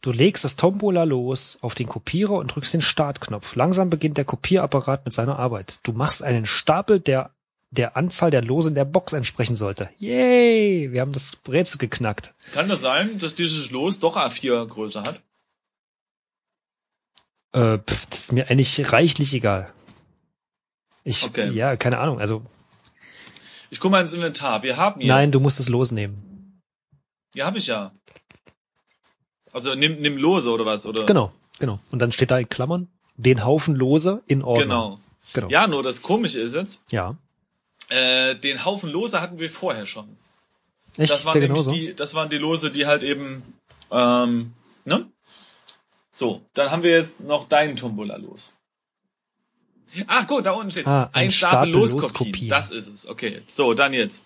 Du 0.00 0.12
legst 0.12 0.44
das 0.44 0.56
Tombola 0.56 1.04
los 1.04 1.58
auf 1.62 1.74
den 1.74 1.86
Kopierer 1.86 2.32
und 2.34 2.54
drückst 2.54 2.74
den 2.74 2.82
Startknopf. 2.82 3.54
Langsam 3.56 3.90
beginnt 3.90 4.16
der 4.16 4.24
Kopierapparat 4.24 5.04
mit 5.04 5.12
seiner 5.14 5.38
Arbeit. 5.38 5.78
Du 5.82 5.92
machst 5.92 6.22
einen 6.22 6.46
Stapel, 6.46 7.00
der 7.00 7.30
der 7.72 7.96
Anzahl 7.96 8.30
der 8.32 8.42
Lose 8.42 8.68
in 8.70 8.74
der 8.74 8.84
Box 8.84 9.12
entsprechen 9.12 9.54
sollte. 9.54 9.90
Yay! 9.98 10.90
Wir 10.92 11.00
haben 11.02 11.12
das 11.12 11.38
Rätsel 11.48 11.78
geknackt. 11.78 12.34
Kann 12.52 12.68
das 12.68 12.80
sein, 12.80 13.18
dass 13.18 13.36
dieses 13.36 13.70
Los 13.70 14.00
doch 14.00 14.16
A4 14.16 14.66
Größe 14.66 15.02
hat? 15.04 15.22
Äh, 17.52 17.78
pff, 17.78 18.06
das 18.06 18.18
ist 18.20 18.32
mir 18.32 18.48
eigentlich 18.50 18.92
reichlich 18.92 19.34
egal. 19.34 19.72
Ich, 21.04 21.24
Okay. 21.24 21.50
ja, 21.52 21.76
keine 21.76 21.98
Ahnung. 21.98 22.18
Also, 22.20 22.42
Ich 23.70 23.78
guck 23.80 23.90
mal 23.92 24.00
ins 24.02 24.14
Inventar. 24.14 24.62
Wir 24.64 24.76
haben 24.76 25.00
jetzt. 25.00 25.08
nein, 25.08 25.30
du 25.30 25.38
musst 25.40 25.60
es 25.60 25.68
losnehmen. 25.68 26.60
Ja, 27.34 27.46
hab 27.46 27.54
ich 27.56 27.68
ja. 27.68 27.92
Also 29.52 29.74
nimm, 29.74 30.00
nimm 30.00 30.16
Lose 30.16 30.50
oder 30.50 30.64
was, 30.66 30.86
oder? 30.86 31.04
Genau, 31.06 31.32
genau. 31.58 31.78
Und 31.90 31.98
dann 31.98 32.12
steht 32.12 32.30
da 32.30 32.38
in 32.38 32.48
Klammern, 32.48 32.88
den 33.16 33.44
Haufen 33.44 33.74
Lose 33.74 34.22
in 34.26 34.42
Ordnung. 34.42 34.68
Genau. 34.68 34.98
Genau. 35.34 35.48
Ja, 35.48 35.66
nur 35.66 35.82
das 35.82 36.02
Komische 36.02 36.40
ist 36.40 36.54
jetzt, 36.54 36.82
Ja. 36.90 37.16
äh, 37.88 38.34
den 38.36 38.64
Haufen 38.64 38.90
Lose 38.90 39.20
hatten 39.20 39.38
wir 39.38 39.50
vorher 39.50 39.86
schon. 39.86 40.16
Echt? 40.96 41.10
Das 41.12 41.24
waren 41.26 41.38
nämlich 41.40 41.62
genauso? 41.64 41.70
die, 41.74 41.94
das 41.94 42.14
waren 42.14 42.28
die 42.30 42.38
Lose, 42.38 42.70
die 42.70 42.86
halt 42.86 43.02
eben, 43.02 43.42
ähm, 43.90 44.52
ne? 44.84 45.08
So, 46.12 46.42
dann 46.54 46.70
haben 46.70 46.82
wir 46.82 46.90
jetzt 46.90 47.20
noch 47.20 47.44
deinen 47.48 47.76
Tombola 47.76 48.16
los. 48.16 48.52
Ach 50.06 50.26
gut, 50.26 50.46
da 50.46 50.52
unten 50.52 50.70
steht 50.70 50.86
Ah, 50.86 51.04
ein, 51.12 51.26
ein 51.26 51.30
Stapel 51.30 51.68
Stapel 51.68 51.72
Loskopien. 51.72 52.02
Loskopien. 52.02 52.48
Das 52.48 52.70
ist 52.70 52.88
es. 52.88 53.08
Okay, 53.08 53.42
so 53.46 53.74
dann 53.74 53.92
jetzt. 53.92 54.24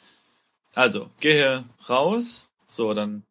Also 0.74 1.10
gehe 1.20 1.64
raus. 1.88 2.48
So 2.66 2.92
dann. 2.92 3.22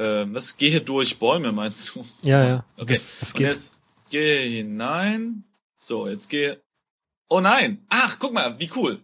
Ähm, 0.00 0.34
was 0.34 0.56
gehe 0.56 0.80
durch 0.80 1.18
Bäume 1.18 1.52
meinst 1.52 1.94
du? 1.94 2.06
Ja, 2.24 2.42
ja. 2.42 2.64
Okay. 2.78 2.94
Das, 2.94 3.18
das 3.20 3.32
Und 3.32 3.38
geht. 3.38 3.48
jetzt 3.48 3.78
gehe 4.08 4.40
hinein. 4.48 5.44
So, 5.78 6.08
jetzt 6.08 6.28
gehe. 6.28 6.62
Oh 7.28 7.40
nein! 7.40 7.84
Ach, 7.90 8.18
guck 8.18 8.32
mal, 8.32 8.58
wie 8.58 8.70
cool. 8.76 9.00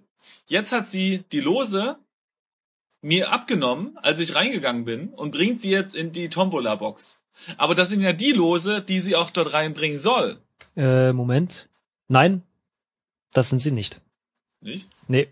Jetzt 0.47 0.73
hat 0.73 0.91
sie 0.91 1.25
die 1.33 1.41
Lose 1.41 1.99
mir 3.03 3.31
abgenommen, 3.31 3.97
als 3.99 4.21
ich 4.21 4.35
reingegangen 4.35 4.85
bin, 4.85 5.11
und 5.11 5.33
bringt 5.33 5.61
sie 5.61 5.71
jetzt 5.71 5.95
in 5.95 6.13
die 6.13 6.29
Tombola-Box. 6.29 7.23
Aber 7.59 7.75
das 7.75 7.91
sind 7.91 8.01
ja 8.01 8.13
die 8.13 8.33
Lose, 8.33 8.83
die 8.83 8.99
sie 8.99 9.17
auch 9.17 9.31
dort 9.31 9.53
reinbringen 9.53 9.99
soll. 9.99 10.41
Äh, 10.77 11.13
Moment. 11.13 11.69
Nein, 12.09 12.43
das 13.33 13.51
sind 13.51 13.61
sie 13.61 13.71
nicht. 13.71 14.01
Nicht? 14.61 14.89
Nee. 15.09 15.29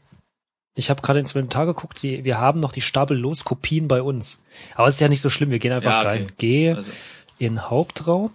Ich 0.74 0.90
habe 0.90 1.02
gerade 1.02 1.20
ins 1.20 1.30
Inventar 1.30 1.66
geguckt, 1.66 1.98
sie, 1.98 2.24
wir 2.24 2.38
haben 2.38 2.58
noch 2.60 2.72
die 2.72 2.80
Stapel 2.80 3.16
los 3.16 3.44
Kopien 3.44 3.86
bei 3.86 4.02
uns. 4.02 4.42
Aber 4.74 4.88
ist 4.88 5.00
ja 5.00 5.08
nicht 5.08 5.20
so 5.20 5.30
schlimm, 5.30 5.50
wir 5.50 5.58
gehen 5.60 5.72
einfach 5.72 5.90
Ja, 5.90 6.00
okay. 6.00 6.08
rein. 6.08 6.32
Geh 6.38 6.70
Also, 6.72 6.92
in 7.38 7.62
Hauptraum. 7.70 8.30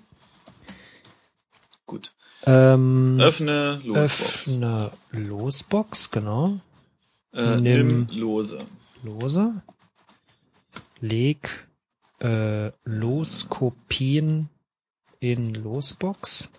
gut. 1.86 2.14
Ähm, 2.46 3.18
Öffne 3.20 3.82
Losbox. 3.84 4.48
öffne 4.48 4.92
Losbox, 5.12 6.10
genau. 6.12 6.58
Äh, 7.34 7.58
nimm- 7.58 8.08
nimm 8.08 8.08
Lose. 8.18 8.58
Lose. 9.04 9.62
Leg 11.02 11.68
äh, 12.22 12.72
Loskopien 12.86 14.50
in 15.20 15.54
Losbox. 15.54 16.50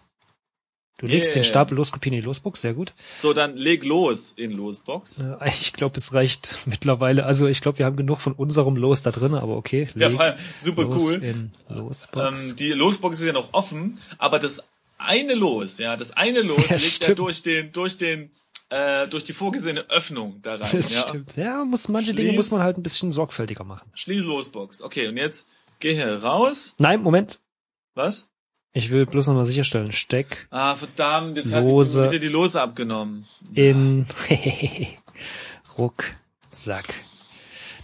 Du 1.00 1.06
legst 1.06 1.34
den 1.34 1.40
Yeah. 1.42 1.48
Stapel 1.50 1.76
Loskopien 1.76 2.12
in 2.14 2.20
die 2.20 2.26
Losbox, 2.26 2.60
sehr 2.60 2.74
gut. 2.74 2.92
So, 3.16 3.32
dann 3.32 3.56
leg 3.56 3.84
los 3.86 4.32
in 4.36 4.52
Losbox. 4.52 5.20
Äh, 5.20 5.48
ich 5.48 5.72
glaube, 5.72 5.96
es 5.96 6.12
reicht 6.12 6.58
mittlerweile. 6.66 7.24
Also 7.24 7.46
ich 7.46 7.62
glaube, 7.62 7.78
wir 7.78 7.86
haben 7.86 7.96
genug 7.96 8.20
von 8.20 8.34
unserem 8.34 8.76
Los 8.76 9.02
da 9.02 9.10
drin, 9.10 9.34
aber 9.34 9.56
okay. 9.56 9.88
Ja, 9.94 10.08
allem 10.08 10.36
super 10.56 10.82
Los 10.82 11.14
cool. 11.14 11.24
in 11.24 11.50
Losbox. 11.70 12.50
Ähm, 12.50 12.56
die 12.56 12.72
Losbox 12.72 13.18
ist 13.20 13.24
ja 13.26 13.32
noch 13.32 13.52
offen, 13.54 13.98
aber 14.18 14.38
das 14.38 14.62
eine 14.98 15.34
Los, 15.34 15.78
ja, 15.78 15.96
das 15.96 16.10
eine 16.12 16.42
Los 16.42 16.58
Ja, 16.68 16.76
legt 16.76 16.82
er 16.82 16.90
stimmt. 16.90 17.18
durch 17.18 17.42
den, 17.42 17.72
durch 17.72 17.96
den, 17.96 18.30
äh, 18.68 19.08
durch 19.08 19.24
die 19.24 19.32
vorgesehene 19.32 19.88
Öffnung 19.90 20.40
da 20.42 20.56
rein. 20.56 20.60
das 20.72 20.94
ja. 20.94 21.00
stimmt. 21.08 21.36
Ja, 21.36 21.64
muss 21.64 21.88
manche 21.88 22.12
Dinge 22.14 22.28
Schließ. 22.28 22.36
muss 22.36 22.50
man 22.52 22.62
halt 22.62 22.76
ein 22.76 22.82
bisschen 22.82 23.10
sorgfältiger 23.10 23.64
machen. 23.64 23.90
Schließ 23.94 24.24
Losbox. 24.24 24.82
Okay, 24.82 25.08
und 25.08 25.16
jetzt 25.16 25.46
geh 25.80 25.94
hier 25.94 26.22
raus. 26.22 26.74
Nein, 26.78 27.02
Moment. 27.02 27.38
Was? 27.94 28.29
Ich 28.72 28.90
will 28.90 29.04
bloß 29.06 29.26
nochmal 29.26 29.44
sicherstellen. 29.44 29.90
Steck 29.92 30.46
Ah, 30.50 30.76
verdammt, 30.76 31.36
jetzt 31.36 31.52
Lose. 31.52 32.02
hat 32.02 32.12
die, 32.12 32.16
wieder 32.16 32.20
die 32.20 32.32
Lose 32.32 32.60
abgenommen. 32.60 33.26
in 33.54 34.06
Rucksack. 35.78 36.94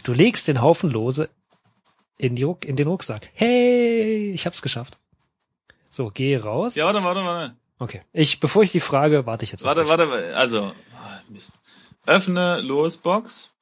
Du 0.04 0.12
legst 0.12 0.46
den 0.46 0.62
Haufen 0.62 0.90
Lose 0.90 1.28
in, 2.18 2.36
die 2.36 2.44
Ruck, 2.44 2.64
in 2.64 2.76
den 2.76 2.86
Rucksack. 2.88 3.30
Hey, 3.34 4.30
ich 4.32 4.46
hab's 4.46 4.62
geschafft. 4.62 5.00
So, 5.90 6.10
geh 6.14 6.36
raus. 6.36 6.76
Ja, 6.76 6.84
warte, 6.86 7.02
warte, 7.02 7.24
warte. 7.24 7.56
Okay. 7.78 8.00
Ich, 8.12 8.38
bevor 8.40 8.62
ich 8.62 8.70
sie 8.70 8.80
frage, 8.80 9.26
warte 9.26 9.44
ich 9.44 9.50
jetzt. 9.52 9.64
Warte, 9.64 9.80
dich. 9.80 9.88
warte, 9.90 10.36
also, 10.36 10.72
ah, 10.94 11.20
Mist. 11.28 11.58
Öffne 12.06 12.60
Losbox. 12.60 13.52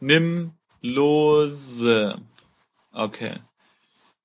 Nimm 0.00 0.52
Lose. 0.82 2.14
Okay. 2.92 3.34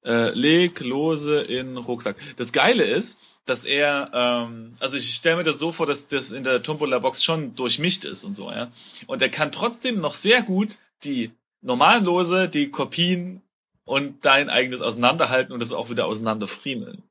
Äh, 0.09 0.31
leg 0.31 0.79
Lose 0.81 1.39
in 1.41 1.77
Rucksack. 1.77 2.15
Das 2.37 2.51
Geile 2.51 2.83
ist, 2.83 3.21
dass 3.45 3.63
er, 3.65 4.09
ähm, 4.13 4.73
also 4.79 4.97
ich 4.97 5.13
stelle 5.13 5.37
mir 5.37 5.43
das 5.43 5.59
so 5.59 5.71
vor, 5.71 5.85
dass 5.85 6.07
das 6.07 6.31
in 6.31 6.43
der 6.43 6.63
Tombola-Box 6.63 7.23
schon 7.23 7.53
durchmischt 7.53 8.05
ist 8.05 8.23
und 8.23 8.33
so, 8.33 8.49
ja. 8.51 8.69
Und 9.07 9.21
er 9.21 9.29
kann 9.29 9.51
trotzdem 9.51 10.01
noch 10.01 10.15
sehr 10.15 10.41
gut 10.41 10.77
die 11.03 11.31
normalen 11.61 12.05
Lose, 12.05 12.49
die 12.49 12.69
Kopien 12.71 13.41
und 13.85 14.25
dein 14.25 14.49
eigenes 14.49 14.81
auseinanderhalten 14.81 15.53
und 15.53 15.59
das 15.61 15.73
auch 15.73 15.89
wieder 15.89 16.05
auseinanderfriemeln. 16.07 17.03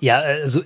Ja, 0.00 0.18
also 0.18 0.62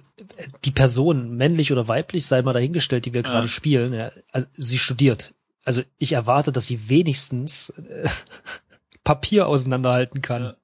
die 0.64 0.70
Person, 0.72 1.36
männlich 1.36 1.70
oder 1.70 1.86
weiblich, 1.86 2.26
sei 2.26 2.42
mal 2.42 2.52
dahingestellt, 2.52 3.06
die 3.06 3.14
wir 3.14 3.22
gerade 3.22 3.46
Ja. 3.46 3.52
spielen. 3.52 3.92
Ja, 3.92 4.10
also 4.32 4.48
sie 4.56 4.78
studiert. 4.78 5.32
Also 5.64 5.82
ich 5.98 6.12
erwarte, 6.12 6.50
dass 6.52 6.66
sie 6.66 6.88
wenigstens 6.88 7.70
äh, 7.70 8.08
Papier 9.04 9.46
auseinanderhalten 9.46 10.22
kann. 10.22 10.42
Ja. 10.42 10.56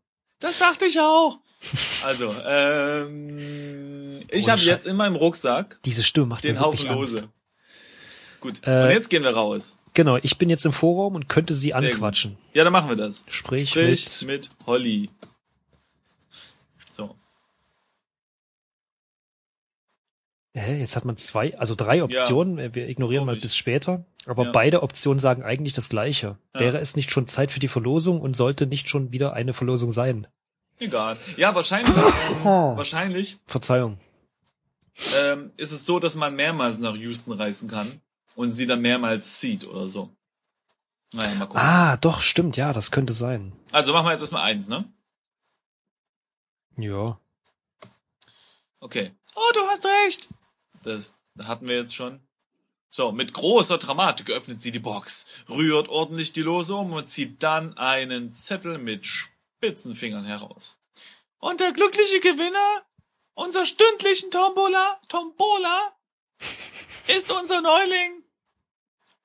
Das 0.43 0.59
dachte 0.59 0.87
ich 0.87 0.99
auch. 1.01 1.39
Also, 2.05 2.35
ähm, 2.45 4.13
ich 4.29 4.49
habe 4.51 4.61
jetzt 4.61 4.87
in 4.87 4.97
meinem 4.97 5.15
Rucksack 5.15 5.79
Diese 5.85 6.03
Stimme 6.03 6.27
macht 6.27 6.43
den 6.45 6.59
Haufen 6.61 6.89
Angst. 6.89 7.13
Lose. 7.15 7.29
Gut, 8.41 8.61
Äh, 8.67 8.85
und 8.87 8.91
jetzt 8.91 9.09
gehen 9.09 9.23
wir 9.23 9.31
raus. 9.35 9.79
Genau, 9.95 10.17
ich 10.21 10.37
bin 10.39 10.51
jetzt 10.51 10.67
im 10.67 10.73
Vorraum 10.73 11.15
und 11.15 11.29
könnte 11.29 11.55
sie 11.55 11.71
Sehr 11.71 11.81
gut. 11.81 11.91
anquatschen. 11.93 12.37
Ja, 12.55 12.65
dann 12.65 12.73
machen 12.73 12.89
wir 12.89 12.97
das. 12.97 13.25
Sprich, 13.29 13.71
Sprich 13.71 14.23
mit 14.23 14.49
mit 14.49 14.67
Holly. 14.67 15.11
So. 16.91 17.15
Hä, 20.55 20.79
jetzt 20.81 20.97
hat 20.97 21.05
man 21.07 21.17
zwei, 21.17 21.57
also 21.59 21.75
drei 21.75 22.03
Optionen. 22.03 22.75
Wir 22.75 22.89
ignorieren 22.89 23.25
mal 23.25 23.37
bis 23.37 23.57
später. 23.57 24.05
Aber 24.27 24.45
Ja. 24.45 24.53
beide 24.53 24.83
Optionen 24.83 25.19
sagen 25.19 25.43
eigentlich 25.43 25.73
das 25.73 25.89
Gleiche. 25.89 26.37
Ja. 26.55 26.61
Wäre 26.61 26.79
es 26.79 26.95
nicht 26.95 27.11
schon 27.11 27.27
Zeit 27.27 27.51
für 27.51 27.59
die 27.59 27.69
Verlosung 27.69 28.21
und 28.21 28.37
sollte 28.37 28.67
nicht 28.67 28.89
schon 28.89 29.13
wieder 29.13 29.33
eine 29.33 29.55
Verlosung 29.55 29.91
sein? 29.91 30.27
Egal. 30.79 31.17
Ja, 31.37 31.55
wahrscheinlich, 31.55 31.97
ähm, 31.97 32.45
wahrscheinlich 32.45 33.39
Verzeihung. 33.47 33.99
ähm, 35.23 35.53
ist 35.57 35.73
es 35.73 35.87
so, 35.87 35.99
dass 35.99 36.17
man 36.17 36.37
mehrmals 36.37 36.79
nach 36.79 36.95
Houston 36.97 37.33
reisen 37.33 37.69
kann 37.69 38.01
und 38.35 38.53
sie 38.53 38.67
dann 38.67 38.81
mehrmals 38.83 39.41
sieht 39.41 39.65
oder 39.67 39.87
so. 39.87 40.11
Naja, 41.15 41.35
mal 41.37 41.47
gucken. 41.47 41.61
Ah, 41.63 41.97
doch, 41.97 42.21
stimmt, 42.21 42.57
ja, 42.57 42.73
das 42.73 42.91
könnte 42.91 43.13
sein. 43.15 43.53
Also 43.71 43.93
machen 43.93 44.07
wir 44.07 44.13
jetzt 44.13 44.21
erstmal 44.21 44.43
eins, 44.43 44.69
ne? 44.69 44.85
Ja. 46.77 47.19
Okay. 48.81 49.13
Oh, 49.35 49.51
du 49.55 49.61
hast 49.69 49.85
recht. 49.85 50.29
Das 50.83 51.21
hatten 51.45 51.69
wir 51.69 51.77
jetzt 51.77 51.95
schon. 51.95 52.21
So, 52.89 53.11
mit 53.11 53.33
großer 53.33 53.79
Dramatik 53.79 54.31
öffnet 54.31 54.61
sie 54.61 54.71
die 54.71 54.79
Box, 54.79 55.45
rührt 55.49 55.89
ordentlich 55.89 56.33
die 56.33 56.43
Lose 56.43 56.75
um 56.75 56.93
und 56.93 57.09
zieht 57.09 57.43
dann 57.43 57.77
einen 57.79 58.35
Zettel 58.35 58.77
mit 58.77 59.07
spitzen 59.07 59.95
Fingern 59.95 60.25
heraus. 60.25 60.77
Und 61.39 61.61
der 61.61 61.73
glückliche 61.73 62.21
Gewinner 62.21 62.87
unserer 63.35 63.65
stündlichen 63.65 64.31
Tombola, 64.31 65.01
Tombola, 65.09 65.97
ist 67.17 67.31
unser 67.31 67.63
Neuling 67.63 68.25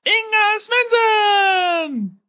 Inga 0.04 0.58
Svensson! 0.58 2.20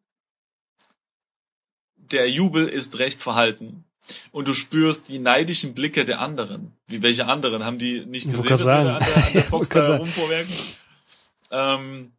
Der 1.95 2.29
Jubel 2.29 2.67
ist 2.67 2.99
recht 2.99 3.21
verhalten. 3.21 3.88
Und 4.31 4.47
du 4.47 4.53
spürst 4.53 5.09
die 5.09 5.19
neidischen 5.19 5.73
Blicke 5.73 6.05
der 6.05 6.19
anderen. 6.19 6.73
Wie 6.87 7.01
welche 7.01 7.27
anderen? 7.27 7.63
Haben 7.65 7.77
die 7.77 8.05
nicht 8.05 8.25
Ich 8.27 8.31
gesehen, 8.33 8.49
dass 8.49 8.65
wir 8.65 8.73
gerade 8.73 8.85
da 8.85 8.97
an 8.97 9.03
sagen. 9.03 9.13
der, 9.15 9.25
an 9.27 9.33
der 9.33 9.41
Box 9.51 9.69
da 9.69 9.85
sagen. 9.85 9.99
rumvorwerken? 10.03 10.53
Ähm, 11.51 12.11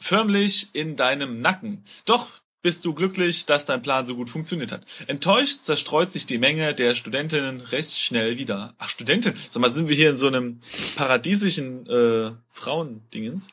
förmlich 0.00 0.70
in 0.74 0.96
deinem 0.96 1.40
Nacken. 1.40 1.82
Doch 2.04 2.28
bist 2.62 2.84
du 2.84 2.94
glücklich, 2.94 3.44
dass 3.46 3.66
dein 3.66 3.82
Plan 3.82 4.06
so 4.06 4.14
gut 4.14 4.30
funktioniert 4.30 4.70
hat. 4.70 4.86
Enttäuscht 5.08 5.62
zerstreut 5.62 6.12
sich 6.12 6.26
die 6.26 6.38
Menge 6.38 6.74
der 6.74 6.94
Studentinnen 6.94 7.60
recht 7.60 7.98
schnell 7.98 8.38
wieder. 8.38 8.74
Ach, 8.78 8.88
Studentin? 8.88 9.34
Sag 9.50 9.60
mal, 9.60 9.68
sind 9.68 9.88
wir 9.88 9.96
hier 9.96 10.10
in 10.10 10.16
so 10.16 10.28
einem 10.28 10.60
paradiesischen 10.94 11.86
äh, 11.88 12.30
Frauendingens? 12.50 13.48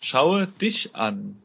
Schaue 0.00 0.46
dich 0.48 0.96
an. 0.96 1.40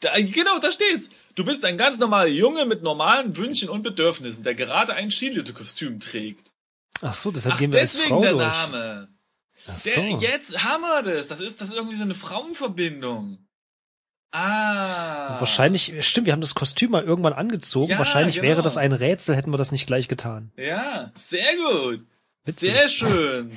Da, 0.00 0.10
genau, 0.18 0.58
da 0.58 0.70
steht's. 0.72 1.10
Du 1.34 1.44
bist 1.44 1.64
ein 1.64 1.78
ganz 1.78 1.98
normaler 1.98 2.28
Junge 2.28 2.64
mit 2.66 2.82
normalen 2.82 3.36
Wünschen 3.36 3.68
und 3.68 3.82
Bedürfnissen, 3.82 4.44
der 4.44 4.54
gerade 4.54 4.94
ein 4.94 5.10
Skilifte-Kostüm 5.10 6.00
trägt. 6.00 6.52
Ach 7.02 7.14
so, 7.14 7.30
deshalb 7.30 7.54
Ach, 7.54 7.58
gehen 7.58 7.72
wir 7.72 7.80
als 7.80 7.92
deswegen 7.92 8.10
Frau 8.10 8.22
der 8.22 8.32
durch. 8.32 8.44
Name. 8.44 9.08
Ach 9.68 9.82
Der, 9.82 9.94
so. 9.94 10.18
Jetzt 10.18 10.64
haben 10.64 10.82
wir 10.82 11.02
das. 11.14 11.28
Das 11.28 11.40
ist, 11.40 11.60
das 11.60 11.70
ist 11.70 11.76
irgendwie 11.76 11.96
so 11.96 12.04
eine 12.04 12.14
Frauenverbindung. 12.14 13.38
Ah. 14.32 15.40
Wahrscheinlich, 15.40 15.92
stimmt, 16.06 16.26
wir 16.26 16.32
haben 16.32 16.40
das 16.40 16.54
Kostüm 16.54 16.92
mal 16.92 17.02
irgendwann 17.02 17.32
angezogen. 17.32 17.92
Ja, 17.92 17.98
Wahrscheinlich 17.98 18.36
genau. 18.36 18.48
wäre 18.48 18.62
das 18.62 18.76
ein 18.76 18.92
Rätsel, 18.92 19.34
hätten 19.34 19.52
wir 19.52 19.58
das 19.58 19.72
nicht 19.72 19.86
gleich 19.86 20.08
getan. 20.08 20.52
Ja, 20.56 21.10
sehr 21.14 21.56
gut. 21.56 22.06
Witzig. 22.44 22.72
Sehr 22.72 22.88
schön. 22.88 23.50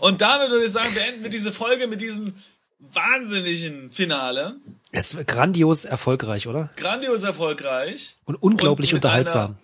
Und 0.00 0.20
damit 0.20 0.50
würde 0.50 0.66
ich 0.66 0.72
sagen, 0.72 0.92
beenden 0.92 1.22
wir 1.22 1.30
diese 1.30 1.52
Folge 1.52 1.86
mit 1.86 2.00
diesem 2.00 2.34
wahnsinnigen 2.82 3.90
Finale. 3.90 4.56
Es 4.90 5.16
war 5.16 5.24
grandios 5.24 5.84
erfolgreich, 5.84 6.46
oder? 6.46 6.70
Grandios 6.76 7.22
erfolgreich. 7.22 8.18
Und 8.24 8.36
unglaublich 8.36 8.92
Und 8.92 8.98
unterhaltsam. 8.98 9.56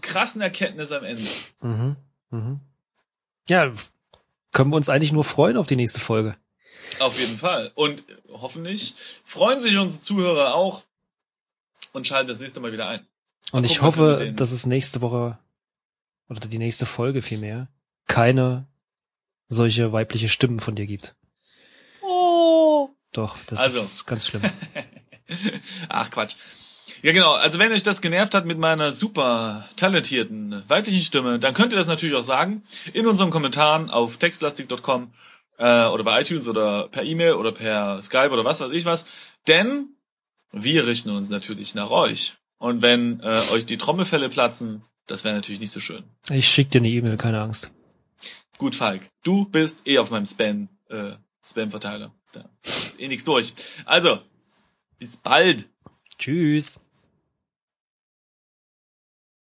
Krassen 0.00 0.40
Erkenntnis 0.40 0.92
am 0.92 1.04
Ende. 1.04 1.22
Mhm. 1.60 1.96
Mhm. 2.30 2.60
Ja, 3.48 3.72
können 4.52 4.70
wir 4.70 4.76
uns 4.76 4.88
eigentlich 4.88 5.12
nur 5.12 5.24
freuen 5.24 5.56
auf 5.56 5.66
die 5.66 5.76
nächste 5.76 6.00
Folge. 6.00 6.36
Auf 7.00 7.18
jeden 7.18 7.36
Fall. 7.36 7.72
Und 7.74 8.04
hoffentlich 8.28 8.94
freuen 9.24 9.60
sich 9.60 9.76
unsere 9.76 10.00
Zuhörer 10.00 10.54
auch 10.54 10.82
und 11.92 12.06
schalten 12.06 12.28
das 12.28 12.40
nächste 12.40 12.60
Mal 12.60 12.72
wieder 12.72 12.88
ein. 12.88 13.06
Und 13.52 13.64
ich 13.64 13.78
gucken, 13.78 13.86
hoffe, 13.86 14.32
dass 14.34 14.52
es 14.52 14.66
nächste 14.66 15.02
Woche 15.02 15.38
oder 16.28 16.40
die 16.40 16.58
nächste 16.58 16.86
Folge 16.86 17.20
vielmehr 17.20 17.68
keine 18.06 18.66
solche 19.48 19.92
weibliche 19.92 20.28
Stimmen 20.28 20.60
von 20.60 20.74
dir 20.74 20.86
gibt. 20.86 21.14
Oh. 22.42 22.90
Doch, 23.12 23.36
das 23.46 23.58
Also. 23.60 23.80
ist 23.80 24.06
ganz 24.06 24.26
schlimm. 24.26 24.42
Ach 25.88 26.10
Quatsch. 26.10 26.34
Ja 27.02 27.12
genau, 27.12 27.32
also 27.32 27.58
wenn 27.58 27.72
euch 27.72 27.82
das 27.82 28.00
genervt 28.00 28.34
hat 28.34 28.46
mit 28.46 28.58
meiner 28.58 28.94
super 28.94 29.68
talentierten 29.76 30.62
weiblichen 30.68 31.00
Stimme, 31.00 31.38
dann 31.38 31.52
könnt 31.54 31.72
ihr 31.72 31.76
das 31.76 31.88
natürlich 31.88 32.14
auch 32.16 32.22
sagen 32.22 32.62
in 32.92 33.06
unseren 33.06 33.30
Kommentaren 33.30 33.90
auf 33.90 34.18
textlastik.com 34.18 35.12
äh, 35.58 35.86
oder 35.86 36.04
bei 36.04 36.20
iTunes 36.20 36.46
oder 36.48 36.88
per 36.88 37.02
E-Mail 37.02 37.34
oder 37.34 37.50
per 37.52 38.00
Skype 38.00 38.30
oder 38.30 38.44
was 38.44 38.60
weiß 38.60 38.70
ich 38.72 38.84
was. 38.84 39.06
Denn 39.48 39.88
wir 40.52 40.86
richten 40.86 41.10
uns 41.10 41.28
natürlich 41.28 41.74
nach 41.74 41.90
euch. 41.90 42.34
Und 42.58 42.82
wenn 42.82 43.18
äh, 43.20 43.40
euch 43.52 43.66
die 43.66 43.78
Trommelfälle 43.78 44.28
platzen, 44.28 44.82
das 45.06 45.24
wäre 45.24 45.34
natürlich 45.34 45.60
nicht 45.60 45.72
so 45.72 45.80
schön. 45.80 46.04
Ich 46.30 46.46
schick 46.48 46.70
dir 46.70 46.78
eine 46.78 46.88
E-Mail, 46.88 47.16
keine 47.16 47.42
Angst. 47.42 47.72
Gut, 48.58 48.76
Falk, 48.76 49.08
du 49.24 49.46
bist 49.46 49.88
eh 49.88 49.98
auf 49.98 50.10
meinem 50.12 50.26
Spam, 50.26 50.68
äh, 50.88 51.14
Spam-Verteiler. 51.44 52.14
Da 52.32 52.48
eh 52.98 53.08
nichts 53.08 53.24
durch. 53.24 53.54
Also, 53.84 54.20
bis 54.98 55.16
bald. 55.16 55.68
Tschüss. 56.18 56.80